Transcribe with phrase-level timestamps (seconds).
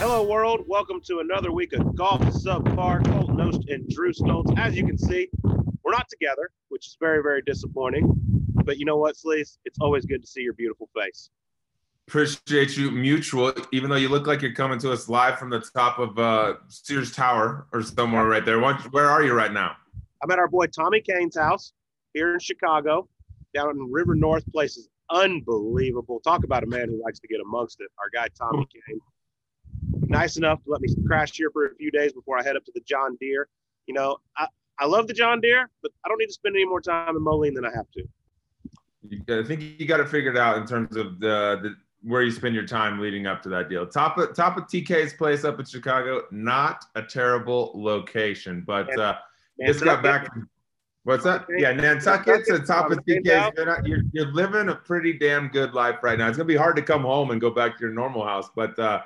[0.00, 0.64] Hello, world.
[0.66, 3.04] Welcome to another week of Golf Subpar.
[3.12, 4.58] Colt Knost and Drew Stoltz.
[4.58, 8.10] As you can see, we're not together, which is very, very disappointing.
[8.64, 9.58] But you know what, Sleaze?
[9.66, 11.28] It's always good to see your beautiful face.
[12.08, 13.52] Appreciate you, mutual.
[13.72, 16.54] Even though you look like you're coming to us live from the top of uh,
[16.68, 18.58] Sears Tower or somewhere right there.
[18.58, 19.76] Where are you right now?
[20.22, 21.74] I'm at our boy Tommy Kane's house
[22.14, 23.06] here in Chicago,
[23.52, 24.50] down in River North.
[24.50, 26.20] Place is unbelievable.
[26.20, 27.88] Talk about a man who likes to get amongst it.
[27.98, 28.98] Our guy Tommy Kane
[30.10, 32.64] nice enough to let me crash here for a few days before I head up
[32.64, 33.48] to the John Deere.
[33.86, 34.46] You know, I,
[34.78, 37.22] I love the John Deere, but I don't need to spend any more time in
[37.22, 38.04] Moline than I have to.
[39.40, 42.30] I think you got to figure it out in terms of the, the where you
[42.30, 43.86] spend your time leading up to that deal.
[43.86, 49.16] Top of top of TK's place up in Chicago, not a terrible location, but uh,
[49.64, 50.28] just got back.
[51.04, 51.46] What's that?
[51.56, 53.52] Yeah, Nantucket's the top of TK's.
[53.86, 56.28] You're, you're living a pretty damn good life right now.
[56.28, 58.78] It's gonna be hard to come home and go back to your normal house, but
[58.78, 59.00] uh,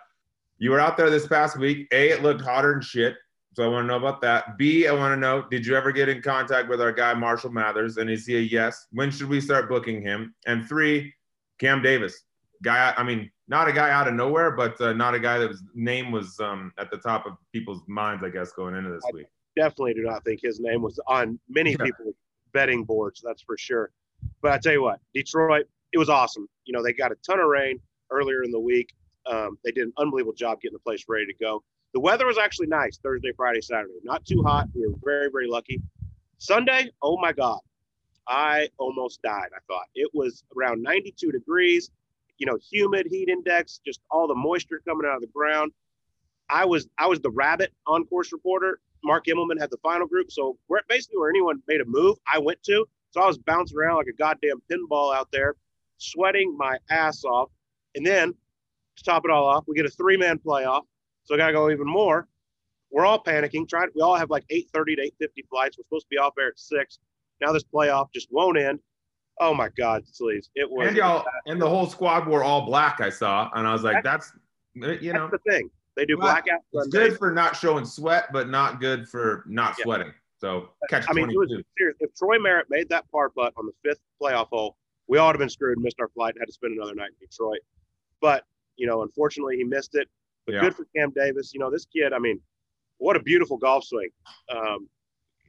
[0.64, 1.86] you were out there this past week.
[1.92, 3.16] A, it looked hotter than shit.
[3.52, 4.56] So I want to know about that.
[4.56, 7.52] B, I want to know, did you ever get in contact with our guy Marshall
[7.52, 7.98] Mathers?
[7.98, 8.86] And is he a yes?
[8.90, 10.34] When should we start booking him?
[10.46, 11.12] And three,
[11.58, 12.24] Cam Davis,
[12.62, 12.94] guy.
[12.96, 15.62] I mean, not a guy out of nowhere, but uh, not a guy that was
[15.74, 19.12] name was um, at the top of people's minds, I guess, going into this I
[19.12, 19.26] week.
[19.56, 21.84] Definitely do not think his name was on many yeah.
[21.84, 22.14] people's
[22.54, 23.20] betting boards.
[23.22, 23.90] That's for sure.
[24.40, 26.48] But I tell you what, Detroit, it was awesome.
[26.64, 27.78] You know, they got a ton of rain
[28.10, 28.94] earlier in the week.
[29.26, 31.62] Um, they did an unbelievable job getting the place ready to go.
[31.92, 33.94] The weather was actually nice Thursday, Friday, Saturday.
[34.02, 34.68] Not too hot.
[34.74, 35.80] We were very, very lucky.
[36.38, 37.60] Sunday, oh my God,
[38.26, 39.48] I almost died.
[39.54, 41.90] I thought it was around 92 degrees,
[42.38, 45.72] you know, humid heat index, just all the moisture coming out of the ground.
[46.50, 48.80] I was I was the rabbit on course reporter.
[49.02, 52.62] Mark Immelman had the final group, so basically where anyone made a move, I went
[52.64, 52.86] to.
[53.12, 55.54] So I was bouncing around like a goddamn pinball out there,
[55.98, 57.50] sweating my ass off.
[57.94, 58.34] And then
[58.96, 60.82] to top it all off, we get a three man playoff.
[61.24, 62.28] So I got to go even more.
[62.90, 63.68] We're all panicking.
[63.68, 65.78] Trying, we all have like 8:30 to 8:50 flights.
[65.78, 66.98] We're supposed to be off there at six.
[67.40, 68.78] Now this playoff just won't end.
[69.40, 70.48] Oh my God, please!
[70.54, 70.88] It was.
[70.88, 73.00] And y'all, and the whole squad wore all black.
[73.00, 74.32] I saw, and I was like, that's,
[74.76, 75.70] that's eh, you know, that's the thing.
[75.96, 76.60] They do blackout.
[76.72, 79.84] It's good for not showing sweat, but not good for not yeah.
[79.84, 80.12] sweating.
[80.38, 81.04] So catch.
[81.08, 81.96] I mean, it was serious.
[82.00, 84.76] If Troy Merritt made that par putt on the fifth playoff hole,
[85.08, 87.26] we all would have been screwed, missed our flight, had to spend another night in
[87.26, 87.60] Detroit.
[88.20, 88.44] But
[88.76, 90.08] you know, unfortunately, he missed it.
[90.46, 90.60] But yeah.
[90.60, 91.52] good for Cam Davis.
[91.54, 92.12] You know, this kid.
[92.12, 92.40] I mean,
[92.98, 94.10] what a beautiful golf swing.
[94.54, 94.88] Um,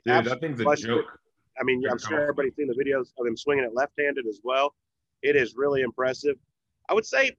[0.06, 1.20] Dude, that thing's a joke.
[1.60, 4.74] I mean, I'm sure everybody's seen the videos of him swinging it left-handed as well.
[5.22, 6.36] It is really impressive.
[6.90, 7.32] I would say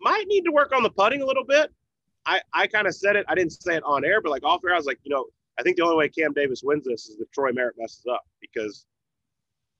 [0.00, 1.72] might need to work on the putting a little bit.
[2.24, 3.24] I, I kind of said it.
[3.28, 5.26] I didn't say it on air, but like off air, I was like, you know,
[5.58, 8.22] I think the only way Cam Davis wins this is if Troy Merritt messes up
[8.40, 8.84] because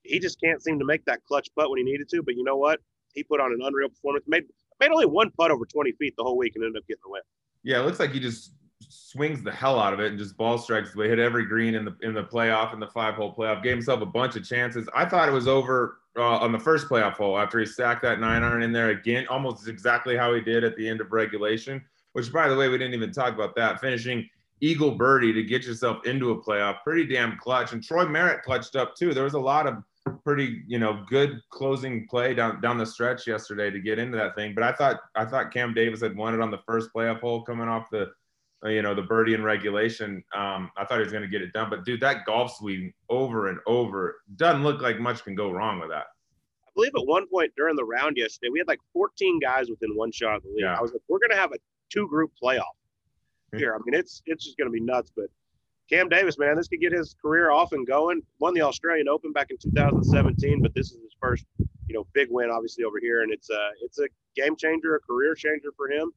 [0.03, 2.23] he just can't seem to make that clutch putt when he needed to.
[2.23, 2.79] But you know what?
[3.13, 4.25] He put on an unreal performance.
[4.27, 4.45] Made
[4.79, 7.21] made only one putt over 20 feet the whole week and ended up getting win.
[7.63, 8.53] Yeah, it looks like he just
[8.89, 10.95] swings the hell out of it and just ball strikes.
[10.95, 13.63] We hit every green in the in the playoff in the five hole playoff.
[13.63, 14.87] Gave himself a bunch of chances.
[14.95, 18.19] I thought it was over uh, on the first playoff hole after he stacked that
[18.19, 21.83] nine iron in there again, almost exactly how he did at the end of regulation.
[22.13, 23.79] Which, by the way, we didn't even talk about that.
[23.79, 24.27] Finishing
[24.59, 27.73] eagle birdie to get yourself into a playoff, pretty damn clutch.
[27.73, 29.13] And Troy Merritt clutched up too.
[29.13, 33.27] There was a lot of pretty, you know, good closing play down down the stretch
[33.27, 34.53] yesterday to get into that thing.
[34.53, 37.43] But I thought I thought Cam Davis had won it on the first playoff hole
[37.43, 38.07] coming off the,
[38.65, 40.23] uh, you know, the birdie in regulation.
[40.35, 41.69] Um, I thought he was going to get it done.
[41.69, 45.79] But dude, that golf swing over and over doesn't look like much can go wrong
[45.79, 46.05] with that.
[46.67, 49.95] I believe at one point during the round yesterday, we had like 14 guys within
[49.95, 50.61] one shot of the lead.
[50.61, 50.77] Yeah.
[50.77, 51.57] I was like, we're going to have a
[51.91, 52.63] two group playoff
[53.55, 53.73] here.
[53.73, 55.11] I mean, it's it's just going to be nuts.
[55.15, 55.27] But
[55.89, 58.21] Cam Davis, man, this could get his career off and going.
[58.39, 61.45] Won the Australian Open back in 2017, but this is his first,
[61.87, 64.99] you know, big win, obviously over here, and it's a it's a game changer, a
[64.99, 66.11] career changer for him.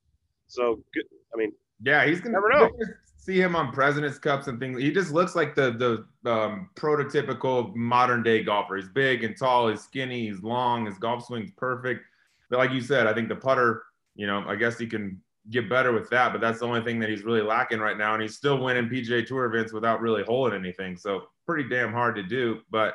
[0.48, 1.04] So, good.
[1.32, 2.70] I mean, yeah, he's gonna never know.
[3.16, 4.80] See him on Presidents Cups and things.
[4.80, 8.77] He just looks like the the um, prototypical modern day golfer.
[8.77, 9.68] He's big and tall.
[9.68, 10.28] He's skinny.
[10.28, 10.86] He's long.
[10.86, 12.03] His golf swing's perfect.
[12.48, 13.84] But like you said, I think the putter.
[14.16, 16.33] You know, I guess he can get better with that.
[16.33, 18.15] But that's the only thing that he's really lacking right now.
[18.15, 20.97] And he's still winning PGA Tour events without really holding anything.
[20.97, 22.60] So pretty damn hard to do.
[22.71, 22.95] But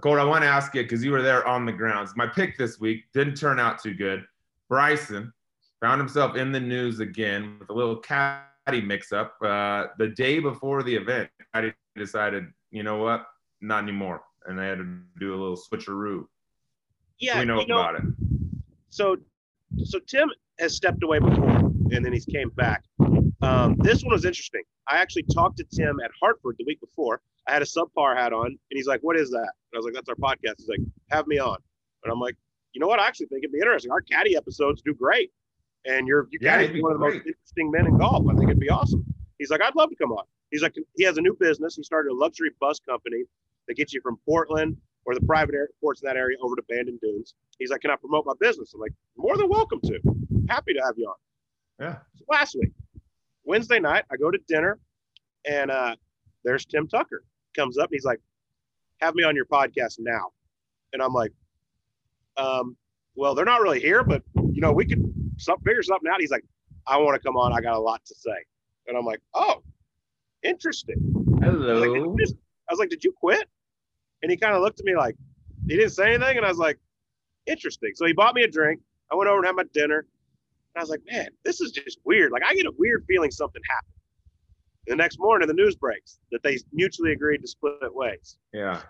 [0.00, 2.12] Colt, I want to ask you because you were there on the grounds.
[2.16, 4.24] My pick this week didn't turn out too good.
[4.68, 5.32] Bryson
[5.80, 10.82] found himself in the news again with a little caddy mix-up uh, the day before
[10.82, 11.30] the event.
[11.54, 13.26] I decided, you know what,
[13.60, 16.26] not anymore, and I had to do a little switcheroo.
[17.18, 18.02] Yeah, we know, you know about it.
[18.90, 19.16] So,
[19.84, 20.28] so Tim
[20.58, 22.84] has stepped away before and then he's came back.
[23.42, 24.62] Um, this one was interesting.
[24.88, 27.20] I actually talked to Tim at Hartford the week before.
[27.46, 29.84] I had a subpar hat on, and he's like, "What is that?" And I was
[29.84, 30.80] like, "That's our podcast." He's like,
[31.10, 31.58] "Have me on,"
[32.04, 32.36] and I'm like,
[32.72, 32.98] "You know what?
[32.98, 33.90] I actually think it'd be interesting.
[33.90, 35.30] Our caddy episodes do great."
[35.86, 38.26] and you're you Yeah, caddy it'd one of the most interesting men in golf.
[38.28, 39.04] I think it'd be awesome.
[39.38, 40.24] He's like, I'd love to come on.
[40.50, 41.76] He's like, he has a new business.
[41.76, 43.24] He started a luxury bus company
[43.68, 46.98] that gets you from Portland or the private airports in that area over to Bandon
[47.02, 47.34] Dunes.
[47.58, 48.72] He's like, can I promote my business?
[48.74, 50.00] I'm like, more than welcome to.
[50.48, 51.14] Happy to have you on.
[51.80, 51.96] Yeah.
[52.28, 52.72] Last week,
[53.44, 54.78] Wednesday night, I go to dinner,
[55.48, 55.94] and uh,
[56.44, 57.22] there's Tim Tucker
[57.54, 58.20] comes up and he's like,
[59.00, 60.32] "Have me on your podcast now,"
[60.92, 61.32] and I'm like,
[62.36, 62.76] um,
[63.14, 65.02] "Well, they're not really here, but you know, we could
[65.38, 66.44] some, figure something out." He's like,
[66.86, 67.52] "I want to come on.
[67.52, 68.36] I got a lot to say,"
[68.86, 69.62] and I'm like, "Oh,
[70.42, 70.96] interesting."
[71.42, 72.16] I was like, Hello.
[72.16, 72.38] "Did you-
[72.68, 73.48] I was like, "Did you quit?"
[74.22, 75.14] And he kind of looked at me like
[75.68, 76.78] he didn't say anything, and I was like,
[77.46, 78.80] "Interesting." So he bought me a drink.
[79.12, 80.06] I went over and had my dinner.
[80.76, 82.32] And I was like, man, this is just weird.
[82.32, 83.94] Like I get a weird feeling something happened.
[84.86, 88.36] The next morning, the news breaks that they mutually agreed to split ways.
[88.52, 88.82] Yeah.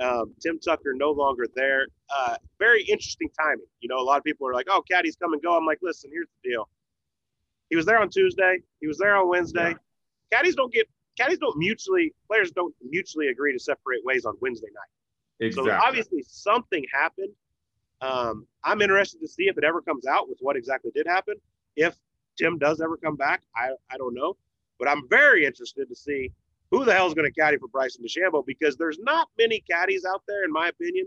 [0.00, 1.88] Um, Tim Tucker no longer there.
[2.16, 3.66] Uh, very interesting timing.
[3.80, 5.80] You know, a lot of people are like, "Oh, Caddy's come and go." I'm like,
[5.82, 6.68] listen, here's the deal.
[7.68, 8.60] He was there on Tuesday.
[8.80, 9.74] He was there on Wednesday.
[10.32, 10.88] Caddies don't get
[11.18, 15.46] caddies don't mutually players don't mutually agree to separate ways on Wednesday night.
[15.46, 15.70] Exactly.
[15.72, 17.32] So obviously something happened.
[18.00, 21.34] Um, I'm interested to see if it ever comes out with what exactly did happen.
[21.76, 21.96] If
[22.38, 24.36] Tim does ever come back, I, I don't know.
[24.78, 26.30] But I'm very interested to see
[26.70, 30.04] who the hell is going to caddy for Bryson DeChambeau because there's not many caddies
[30.04, 31.06] out there, in my opinion,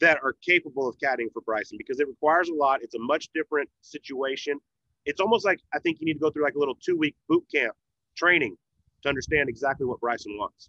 [0.00, 2.82] that are capable of caddying for Bryson because it requires a lot.
[2.82, 4.58] It's a much different situation.
[5.06, 7.14] It's almost like I think you need to go through like a little two week
[7.28, 7.74] boot camp
[8.16, 8.56] training
[9.02, 10.68] to understand exactly what Bryson wants.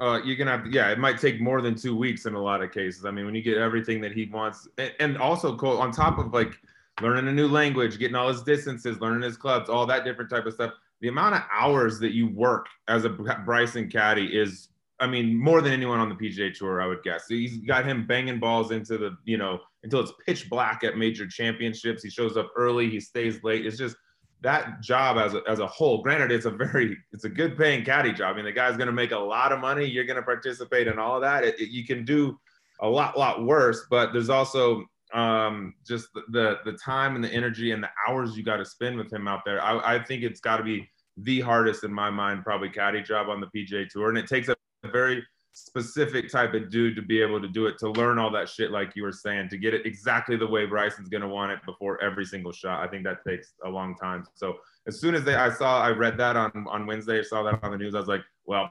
[0.00, 2.40] Uh, you're gonna have to, yeah, it might take more than two weeks in a
[2.40, 3.04] lot of cases.
[3.04, 6.18] I mean, when you get everything that he wants, and, and also Cole, on top
[6.18, 6.58] of like
[7.00, 10.46] learning a new language, getting all his distances, learning his clubs, all that different type
[10.46, 10.72] of stuff.
[11.00, 14.68] The amount of hours that you work as a Bryson caddy is,
[15.00, 17.28] I mean, more than anyone on the PGA Tour, I would guess.
[17.28, 20.96] So he's got him banging balls into the, you know, until it's pitch black at
[20.96, 22.02] major championships.
[22.02, 23.64] He shows up early, he stays late.
[23.64, 23.96] It's just
[24.42, 27.84] that job as a, as a whole, granted, it's a very, it's a good paying
[27.84, 28.34] caddy job.
[28.34, 29.84] I mean, the guy's going to make a lot of money.
[29.84, 31.44] You're going to participate in all of that.
[31.44, 32.38] It, it- you can do
[32.80, 37.32] a lot, lot worse, but there's also um, just the, the, the time and the
[37.32, 39.60] energy and the hours you got to spend with him out there.
[39.62, 43.28] I, I think it's got to be the hardest in my mind, probably caddy job
[43.28, 44.08] on the PGA tour.
[44.08, 44.54] And it takes a
[44.92, 48.48] very specific type of dude to be able to do it, to learn all that
[48.48, 51.58] shit, like you were saying, to get it exactly the way Bryson's to want it
[51.66, 52.82] before every single shot.
[52.82, 54.24] I think that takes a long time.
[54.34, 57.62] So as soon as they, I saw, I read that on, on Wednesday, saw that
[57.62, 57.94] on the news.
[57.94, 58.70] I was like, well,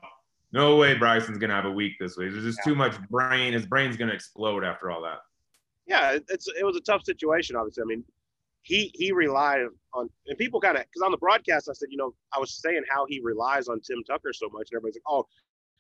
[0.53, 2.31] no way Bryson's to have a week this week.
[2.31, 3.53] There's just too much brain.
[3.53, 5.19] His brain's to explode after all that.
[5.88, 7.56] yeah, it's it was a tough situation.
[7.56, 8.03] Obviously, I mean,
[8.62, 9.62] he he relied
[9.94, 12.53] on and people kind of because on the broadcast I said, you know, I was
[12.53, 15.25] saying how he relies on Tim Tucker so much, and everybody's like, oh,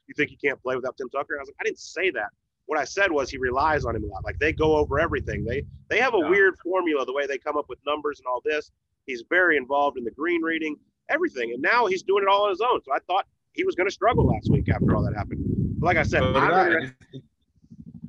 [0.07, 1.35] you think he can't play without Tim Tucker?
[1.37, 2.29] I was like, I didn't say that.
[2.65, 4.25] What I said was he relies on him a lot.
[4.25, 5.45] Like they go over everything.
[5.45, 6.29] They they have a Yeah.
[6.29, 8.71] weird formula the way they come up with numbers and all this.
[9.05, 10.75] He's very involved in the green reading,
[11.07, 12.81] everything, and now he's doing it all on his own.
[12.83, 15.45] So I thought he was going to struggle last week after all that happened.
[15.79, 16.91] But like I said, I.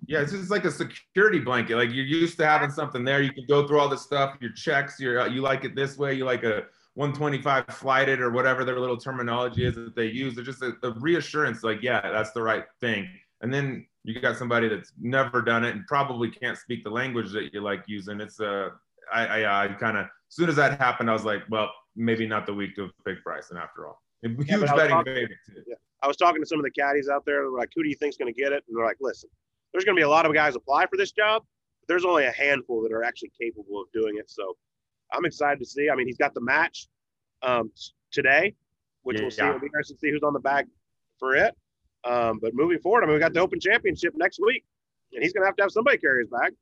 [0.06, 1.76] yeah, it's just like a security blanket.
[1.76, 3.22] Like you're used to having something there.
[3.22, 5.96] You can go through all this stuff, your checks, your uh, you like it this
[5.98, 6.64] way, you like a
[6.98, 10.34] 125 flighted or whatever their little terminology is that they use.
[10.34, 13.08] They're just a, a reassurance, like, yeah, that's the right thing.
[13.40, 17.30] And then you got somebody that's never done it and probably can't speak the language
[17.34, 18.20] that you like using.
[18.20, 18.70] It's uh,
[19.12, 22.26] I I, I kind of as soon as that happened, I was like, well, maybe
[22.26, 24.02] not the week to pick Bryson after all.
[24.24, 25.74] A Huge but I was betting talking- favorite too.
[26.02, 27.42] I was talking to some of the caddies out there.
[27.42, 28.64] They're like, who do you think's going to get it?
[28.66, 29.30] And they're like, listen,
[29.72, 31.44] there's going to be a lot of guys apply for this job.
[31.80, 34.30] But there's only a handful that are actually capable of doing it.
[34.30, 34.56] So
[35.12, 35.88] I'm excited to see.
[35.90, 36.86] I mean, he's got the match
[37.42, 37.70] um,
[38.12, 38.54] today,
[39.02, 39.42] which we'll see.
[39.42, 39.48] Yeah.
[39.50, 40.66] It'll be interesting to see who's on the bag
[41.18, 41.54] for it.
[42.04, 44.64] Um, but moving forward, I mean, we got the Open Championship next week,
[45.12, 46.52] and he's going to have to have somebody carry his bag.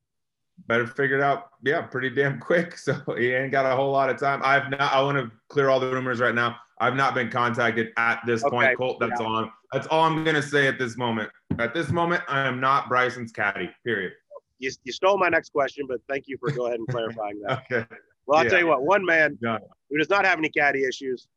[0.66, 4.08] better figure it out yeah pretty damn quick so he ain't got a whole lot
[4.08, 7.14] of time i've not i want to clear all the rumors right now i've not
[7.14, 8.56] been contacted at this Okay.
[8.56, 11.90] point colt that's all I'm, that's all i'm gonna say at this moment at this
[11.90, 14.12] moment i am not bryson's caddy period
[14.58, 17.58] You, you stole my next question, but thank you for go ahead and clarifying that.
[17.70, 17.84] okay
[18.26, 18.50] Well, I'll Yeah.
[18.50, 19.60] tell you what, one man Done.
[19.88, 21.28] who does not have any caddy issues,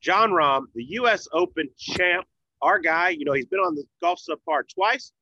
[0.00, 1.26] Jon Rahm, the U.S.
[1.32, 2.26] Open champ,
[2.62, 3.10] our guy.
[3.10, 5.12] You know, he's been on the golf subpar twice.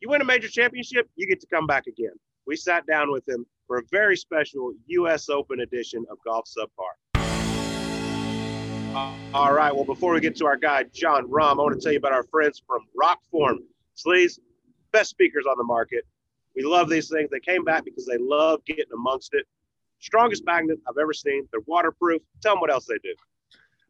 [0.00, 2.12] You win a major championship, you get to come back again.
[2.46, 5.28] We sat down with him for a very special U.S.
[5.28, 7.22] Open edition of Golf Subpar.
[8.94, 9.74] Uh, All right.
[9.74, 12.12] Well, before we get to our guy, Jon Rahm, I want to tell you about
[12.12, 13.58] our friends from Rockform.
[13.96, 14.38] Sleaze,
[14.90, 16.04] best speakers on the market.
[16.56, 17.30] We love these things.
[17.30, 19.46] They came back because they love getting amongst it.
[20.02, 21.48] Strongest magnet I've ever seen.
[21.50, 22.20] They're waterproof.
[22.42, 23.14] Tell them what else they do.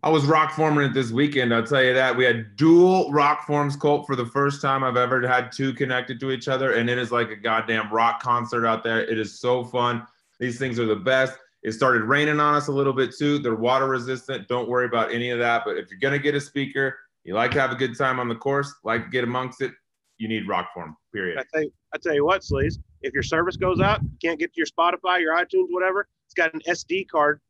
[0.04, 3.46] i was rock forming it this weekend i'll tell you that we had dual rock
[3.46, 6.90] forms colt for the first time i've ever had two connected to each other and
[6.90, 10.04] it is like a goddamn rock concert out there it is so fun
[10.40, 13.38] these things are the best It started raining on us a little bit too.
[13.38, 14.48] They're water resistant.
[14.48, 15.62] Don't worry about any of that.
[15.64, 18.28] But if you're gonna get a speaker, you like to have a good time on
[18.28, 19.70] the course, like to get amongst it,
[20.18, 20.96] you need rock form.
[21.14, 21.38] Period.
[21.38, 24.38] I tell you, I tell you what, Sleaze, if your service goes out, you can't
[24.38, 27.40] get to your Spotify, your iTunes, whatever, it's got an SD card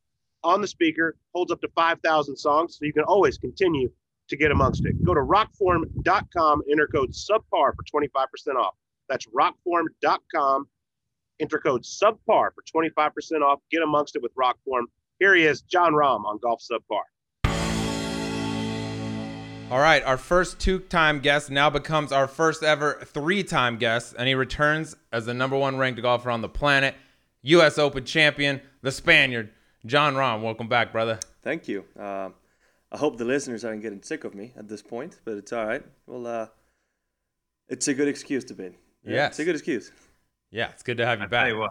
[0.45, 3.91] on the speaker, holds up to 5,000 songs, so you can always continue
[4.29, 5.05] to get amongst it.
[5.05, 8.75] Go to rockform.com, enter code subpar for 25% off.
[9.09, 10.69] That's rockform.com,
[11.41, 13.61] enter code subpar for 25% off.
[13.71, 14.85] Get amongst it with Rockform.
[15.19, 17.03] Here he is, Jon Rahm on Golf Subpar.
[19.73, 24.35] All right, our first two-time guest now becomes our first ever three-time guest, and he
[24.35, 26.95] returns as the number one ranked golfer on the planet,
[27.41, 27.79] U.S.
[27.79, 29.49] Open champion, the Spaniard,
[29.87, 30.43] Jon Rahm.
[30.43, 31.19] Welcome back, brother.
[31.43, 31.87] Thank you.
[31.99, 32.29] Uh,
[32.93, 35.65] I hope the listeners aren't getting sick of me at this point, but it's all
[35.65, 35.83] right.
[36.07, 36.49] Well, uh,
[37.71, 38.65] it's a good excuse to be.
[39.05, 39.31] Yeah, yes.
[39.31, 39.91] it's a good excuse.
[40.51, 41.47] Yeah, it's good to have you I'll back.
[41.47, 41.71] Tell you what.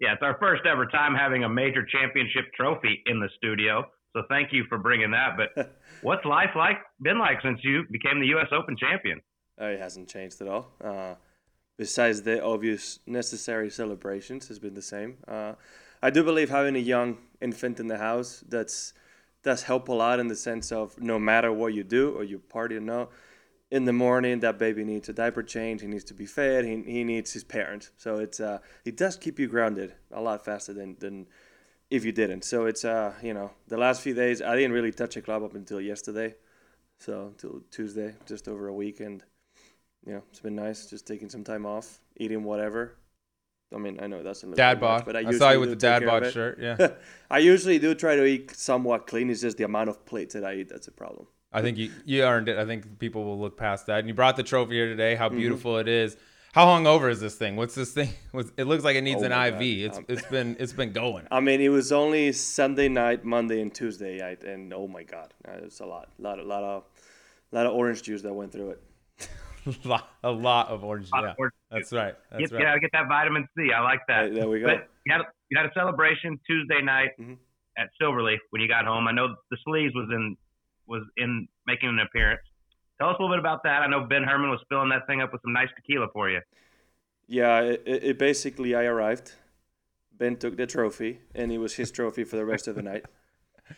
[0.00, 3.84] Yeah, it's our first ever time having a major championship trophy in the studio.
[4.14, 5.36] So thank you for bringing that.
[5.36, 8.48] But what's life like been like since you became the U.S.
[8.52, 9.20] Open champion?
[9.58, 10.72] Oh, it hasn't changed at all.
[10.82, 11.14] Uh,
[11.76, 15.16] besides the obvious necessary celebrations, has been the same.
[15.26, 15.54] Uh,
[16.02, 18.92] I do believe having a young infant in the house that's
[19.42, 22.38] does help a lot in the sense of no matter what you do or you
[22.38, 23.08] party or no,
[23.72, 25.80] in the morning that baby needs a diaper change.
[25.80, 26.64] He needs to be fed.
[26.64, 27.90] He, he needs his parents.
[27.96, 31.26] So it's uh, it does keep you grounded a lot faster than than
[31.92, 32.42] if you didn't.
[32.42, 35.42] So it's uh, you know, the last few days I didn't really touch a club
[35.42, 36.34] up until yesterday.
[36.98, 39.22] So until Tuesday, just over a week, and
[40.06, 42.96] you know, it's been nice just taking some time off, eating whatever.
[43.74, 45.04] I mean, I know that's a little dad bod.
[45.04, 46.58] but I, I, saw you with the dad bod shirt.
[46.60, 46.88] Yeah,
[47.30, 49.28] I usually do try to eat somewhat clean.
[49.28, 51.26] It's just the amount of plates that I eat that's a problem.
[51.52, 52.58] I think you you earned it.
[52.58, 53.98] I think people will look past that.
[53.98, 55.12] And you brought the trophy here today.
[55.12, 55.22] Mm-hmm.
[55.22, 56.16] How beautiful it is.
[56.52, 57.56] How hungover is this thing?
[57.56, 58.10] What's this thing?
[58.32, 59.52] What's- It looks like it needs Oh an IV.
[59.54, 59.62] God.
[59.62, 61.26] It's Um, it's been it's been going.
[61.30, 65.32] I mean, it was only Sunday night, Monday, and Tuesday, I, and oh my God,
[65.46, 66.84] it's a lot, lot, lot of,
[67.52, 68.82] lot of orange juice that went through it.
[69.84, 71.08] lot, a lot of orange.
[71.12, 72.14] A lot Yeah, of orange that's right.
[72.30, 72.64] That's Get, right.
[72.64, 73.72] gotta get that vitamin C.
[73.72, 74.24] I like that.
[74.24, 74.66] There- there we go.
[74.66, 77.38] But you had a, you had a celebration Tuesday night Mhm.
[77.78, 79.08] at Silverleaf when you got home.
[79.08, 80.36] I know the Sleaze was in
[80.86, 82.42] was in making an appearance.
[83.02, 83.82] Tell us a little bit about that.
[83.82, 86.40] I know Ben Herman was filling that thing up with some nice tequila for you.
[87.26, 89.32] Yeah, it, it basically I arrived.
[90.16, 93.04] Ben took the trophy, and it was his trophy for the rest of the night.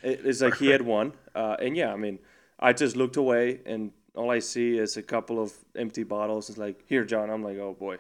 [0.03, 2.19] It, it's like he had won, uh, and yeah, I mean,
[2.59, 6.49] I just looked away, and all I see is a couple of empty bottles.
[6.49, 7.31] It's like, here, John.
[7.31, 7.99] I'm like, oh boy,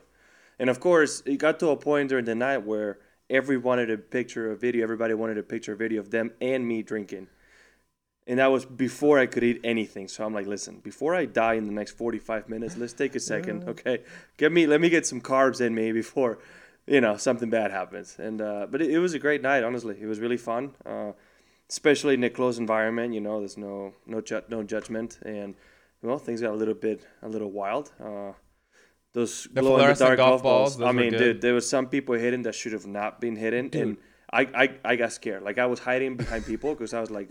[0.59, 2.99] and of course, it got to a point during the night where
[3.31, 4.83] everyone wanted a picture, a video.
[4.83, 7.29] Everybody wanted a picture, a video of them and me drinking.
[8.27, 10.09] And that was before I could eat anything.
[10.09, 13.21] So I'm like, listen, before I die in the next 45 minutes, let's take a
[13.21, 13.99] second, okay?
[14.39, 16.39] Get me, let me get some carbs in me before,
[16.87, 18.17] you know, something bad happens.
[18.19, 19.97] And uh, but it, it was a great night, honestly.
[20.01, 21.13] It was really fun, uh,
[21.69, 23.13] especially in a closed environment.
[23.13, 25.55] You know, there's no no ju- no judgment, and
[26.01, 27.93] well, things got a little bit a little wild.
[28.03, 28.33] Uh,
[29.13, 30.77] those The glow in the dark golf golf balls.
[30.77, 31.19] balls, those I were mean, good.
[31.19, 33.97] dude, there was some people hidden that should have not been hidden, and
[34.33, 35.43] I, I I got scared.
[35.43, 37.31] Like I was hiding behind people because I was like,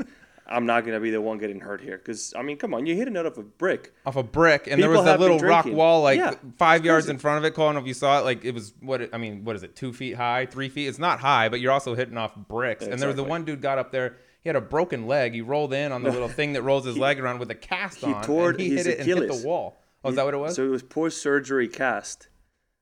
[0.54, 1.98] I'm not gonna be the one getting hurt here.
[1.98, 3.94] Because I mean, come on, you hit it out of a brick.
[4.06, 7.18] Off a brick, and there was that little rock wall like Yeah, five yards in
[7.18, 7.54] front of it.
[7.54, 8.26] Cole, I don't know if you saw it.
[8.26, 9.76] Like it was what I mean, what is it?
[9.76, 10.88] Two feet high, three feet?
[10.88, 12.86] It's not high, but you're also hitting off bricks.
[12.86, 14.18] And there was the one dude got up there.
[14.42, 15.34] He had a broken leg.
[15.34, 18.00] He rolled in on the little thing that rolls his leg around with a cast
[18.00, 18.24] he on.
[18.24, 19.82] tore and he hit it and hit the wall.
[20.04, 20.56] Oh, is that what it was?
[20.56, 22.28] So it was post surgery cast.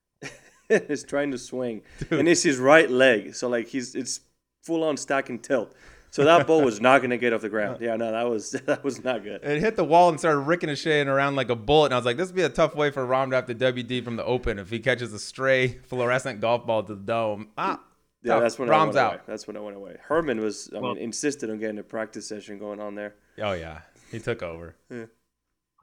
[0.88, 3.36] he's trying to swing, and it's his right leg.
[3.36, 4.22] So like he's it's
[4.63, 5.74] full on stack and tilt.
[6.12, 7.77] So that ball was not gonna get off the ground.
[7.82, 9.41] Yeah, no, that was that was not good.
[9.44, 11.86] it hit the wall and started ricocheting around like a bullet.
[11.88, 13.56] And I was like, this would be a tough way for Rahm to have to
[13.56, 17.50] WD from the open if he catches a stray fluorescent golf ball to the dome.
[17.58, 17.82] Ah,
[18.24, 18.41] Yeah, tough.
[18.44, 19.13] that's when Rahm's I went out.
[19.13, 19.22] away.
[19.27, 19.96] That's when I went away.
[20.08, 23.15] Herman was, I Well- mean, insisted on getting a practice session going on there.
[23.41, 23.80] Oh yeah,
[24.12, 24.75] he took over.
[24.91, 25.08] Of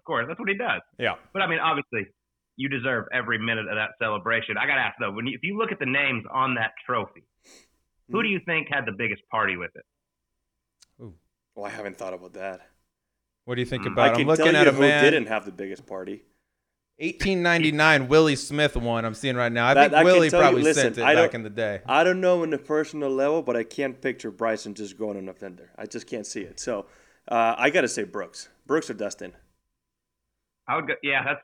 [0.04, 0.82] course, that's what he does.
[0.98, 1.14] Yeah.
[1.32, 2.06] But I mean, obviously,
[2.56, 4.56] you deserve every minute of that celebration.
[4.58, 6.72] I got to ask though, when you, if you look at the names on that
[6.84, 7.24] trophy,
[8.10, 9.84] who do you think had the biggest party with it?
[11.58, 12.60] Oh, I haven't thought about that.
[13.44, 13.92] What do you think Mm.
[13.92, 14.02] about?
[14.02, 14.12] I it?
[14.12, 15.02] can I'm looking tell at you a who man.
[15.02, 16.22] didn't have the biggest party.
[17.00, 19.04] 1899 Willie Smith won.
[19.04, 19.66] I'm seeing right now.
[19.66, 21.40] I That- think I can Willie tell you- probably listen, sent it I back don't-
[21.40, 21.80] in the day.
[21.86, 25.28] I don't know on a personal level, but I can't picture Bryson just going on
[25.28, 25.70] a fender.
[25.76, 26.60] I just can't see it.
[26.60, 26.86] So
[27.28, 28.48] uh, I got to say Brooks.
[28.66, 29.34] Brooks or Dustin.
[30.68, 30.94] I would go.
[31.02, 31.42] Yeah, that's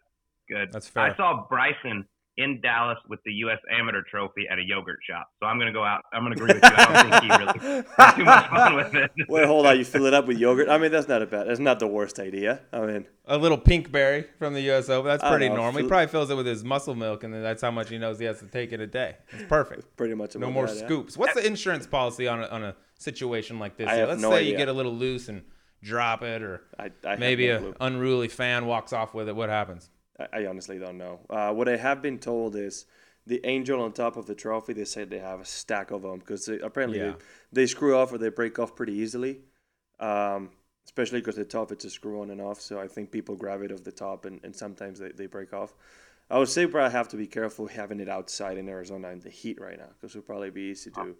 [0.48, 0.72] good.
[0.72, 1.04] That's fair.
[1.04, 3.58] I saw Bryson in Dallas with the U.S.
[3.70, 5.28] Amateur Trophy at a yogurt shop.
[5.40, 6.02] So I'm going to go out.
[6.12, 6.70] I'm going to agree with you.
[6.74, 9.10] I don't think he really had too much fun with it.
[9.28, 9.78] Wait, hold on.
[9.78, 10.68] You fill it up with yogurt?
[10.68, 11.48] I mean, that's not a bad.
[11.48, 12.60] That's not the worst idea.
[12.72, 14.88] I mean, A little Pinkberry from the U.S.
[14.88, 15.08] Open.
[15.08, 15.82] That's pretty know, normal.
[15.82, 18.18] He probably fills it with his muscle milk, and then that's how much he knows
[18.18, 19.16] he has to take in a day.
[19.30, 19.96] It's perfect.
[19.96, 20.34] pretty much.
[20.36, 20.84] No more that, yeah.
[20.86, 21.16] scoops.
[21.16, 23.88] What's the insurance policy on a, on a situation like this?
[23.88, 25.42] I have Let's no say you get a little loose and
[25.82, 27.74] drop it, or I, I maybe no a clue.
[27.80, 29.36] unruly fan walks off with it.
[29.36, 29.90] What happens?
[30.18, 31.20] I, I honestly don't know.
[31.30, 32.86] Uh, what I have been told is
[33.26, 34.72] the angel on top of the trophy.
[34.72, 37.12] They said they have a stack of them because apparently Yeah.
[37.52, 39.40] they, they screw off or they break off pretty easily.
[40.00, 40.50] Um,
[40.86, 42.60] especially because the top it's a screw on and off.
[42.60, 45.52] So I think people grab it off the top and, and sometimes they, they break
[45.54, 45.74] off.
[46.30, 49.30] I would say probably have to be careful having it outside in Arizona in the
[49.30, 51.16] heat right now because it would probably be easy to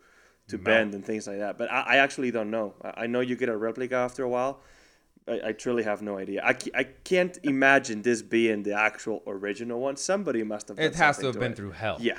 [0.49, 1.57] to bend and things like that.
[1.57, 2.75] But I, I actually don't know.
[2.83, 4.61] I, I know you get a replica after a while.
[5.26, 6.43] I, I truly have no idea.
[6.45, 9.97] I, I can't imagine this being the actual original one.
[9.97, 10.76] Somebody must have.
[10.76, 11.57] Done It has to something have been it.
[11.57, 11.97] through hell.
[12.00, 12.19] Yeah,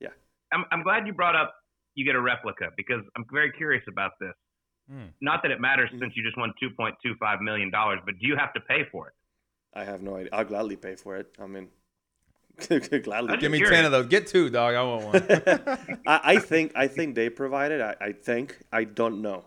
[0.00, 0.10] yeah.
[0.52, 1.54] I'm, I'm glad you brought up
[1.94, 4.32] you get a replica because I'm very curious about this.
[4.90, 5.06] Hmm.
[5.20, 8.52] Not that it matters since you just won 2.25 million dollars, but do you have
[8.54, 9.14] to pay for it?
[9.74, 10.28] I have no idea.
[10.32, 11.34] I'll gladly pay for it.
[11.40, 11.68] I mean,
[13.02, 13.36] gladly.
[13.38, 13.70] Give me Curious.
[13.76, 14.06] ten of those.
[14.06, 14.74] Get two, dog.
[14.74, 15.98] I want one.
[16.06, 17.80] I, I think I think they provided.
[17.80, 19.46] I, I think I don't know.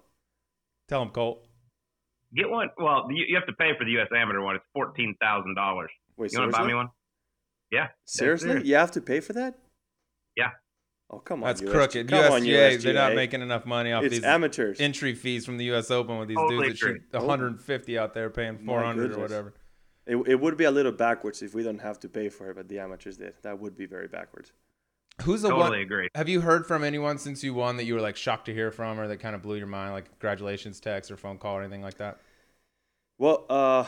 [0.90, 1.47] Tell him, Colt.
[2.36, 2.70] Get one.
[2.78, 4.08] Well, you, you have to pay for the U.S.
[4.16, 4.56] Amateur one.
[4.56, 5.90] It's fourteen thousand dollars.
[6.18, 6.74] Wait, You want to buy seriously?
[6.74, 6.88] me one?
[7.72, 7.88] Yeah.
[8.06, 8.68] Seriously, serious.
[8.68, 9.58] you have to pay for that?
[10.36, 10.50] Yeah.
[11.10, 11.72] Oh come on, That's USG.
[11.72, 12.08] crooked.
[12.10, 14.80] Come on, USGA, they're not making enough money off It's these amateurs.
[14.82, 15.90] entry fees from the U.S.
[15.90, 19.54] Open with these Totally dudes that shoot 150 out there paying 400 or whatever.
[20.06, 22.56] It, it would be a little backwards if we don't have to pay for it,
[22.58, 23.34] but the amateurs did.
[23.44, 24.52] That would be very backwards.
[25.24, 25.82] Who's the Totally one?
[25.82, 26.10] agree.
[26.16, 28.72] Have you heard from anyone since you won that you were like shocked to hear
[28.72, 31.62] from, or that kind of blew your mind, like congratulations text or phone call or
[31.62, 32.20] anything like that?
[33.18, 33.86] Well, uh,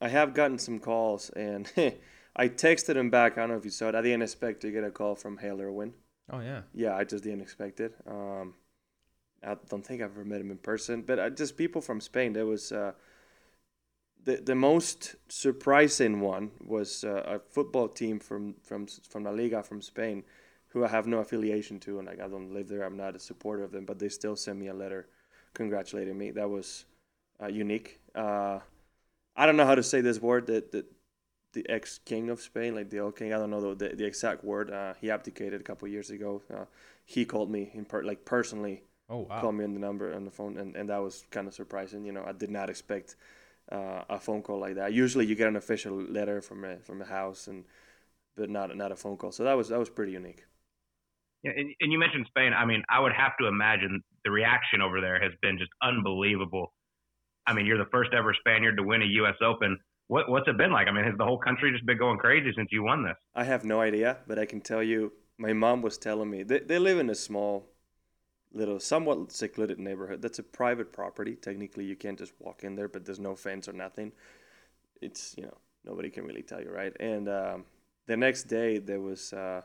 [0.00, 1.70] I have gotten some calls, and
[2.36, 3.32] I texted him back.
[3.36, 3.94] I don't know if you saw it.
[3.94, 5.94] I didn't expect to get a call from Hale Irwin.
[6.30, 6.62] Oh yeah.
[6.74, 7.94] Yeah, I just didn't expect it.
[8.06, 8.54] Um,
[9.44, 12.32] I don't think I've ever met him in person, but I, just people from Spain.
[12.34, 12.92] There was uh,
[14.24, 19.62] the the most surprising one was uh, a football team from from from La Liga
[19.62, 20.24] from Spain,
[20.68, 22.82] who I have no affiliation to, and like I don't live there.
[22.84, 25.08] I'm not a supporter of them, but they still sent me a letter
[25.54, 26.30] congratulating me.
[26.30, 26.84] That was
[27.42, 28.00] uh, unique.
[28.14, 28.60] Uh,
[29.36, 30.46] I don't know how to say this word.
[30.46, 30.84] That the,
[31.52, 33.32] the ex king of Spain, like the old king.
[33.32, 34.70] I don't know the the, the exact word.
[34.70, 36.42] Uh, he abdicated a couple of years ago.
[36.52, 36.64] Uh,
[37.04, 39.40] he called me in per- like personally Oh wow.
[39.40, 42.04] called me on the number on the phone, and, and that was kind of surprising.
[42.04, 43.16] You know, I did not expect
[43.72, 44.92] uh, a phone call like that.
[44.92, 47.64] Usually, you get an official letter from a from a house, and
[48.36, 49.32] but not not a phone call.
[49.32, 50.44] So that was that was pretty unique.
[51.56, 52.52] And, and you mentioned Spain.
[52.52, 56.72] I mean, I would have to imagine the reaction over there has been just unbelievable.
[57.46, 59.34] I mean, you're the first ever Spaniard to win a U.S.
[59.42, 59.78] Open.
[60.08, 60.86] What, what's it been like?
[60.86, 63.16] I mean, has the whole country just been going crazy since you won this?
[63.34, 66.60] I have no idea, but I can tell you, my mom was telling me they,
[66.60, 67.66] they live in a small,
[68.52, 70.20] little, somewhat secluded neighborhood.
[70.20, 71.36] That's a private property.
[71.36, 74.12] Technically, you can't just walk in there, but there's no fence or nothing.
[75.00, 76.94] It's you know nobody can really tell you, right?
[76.98, 77.64] And um,
[78.06, 79.62] the next day there was uh,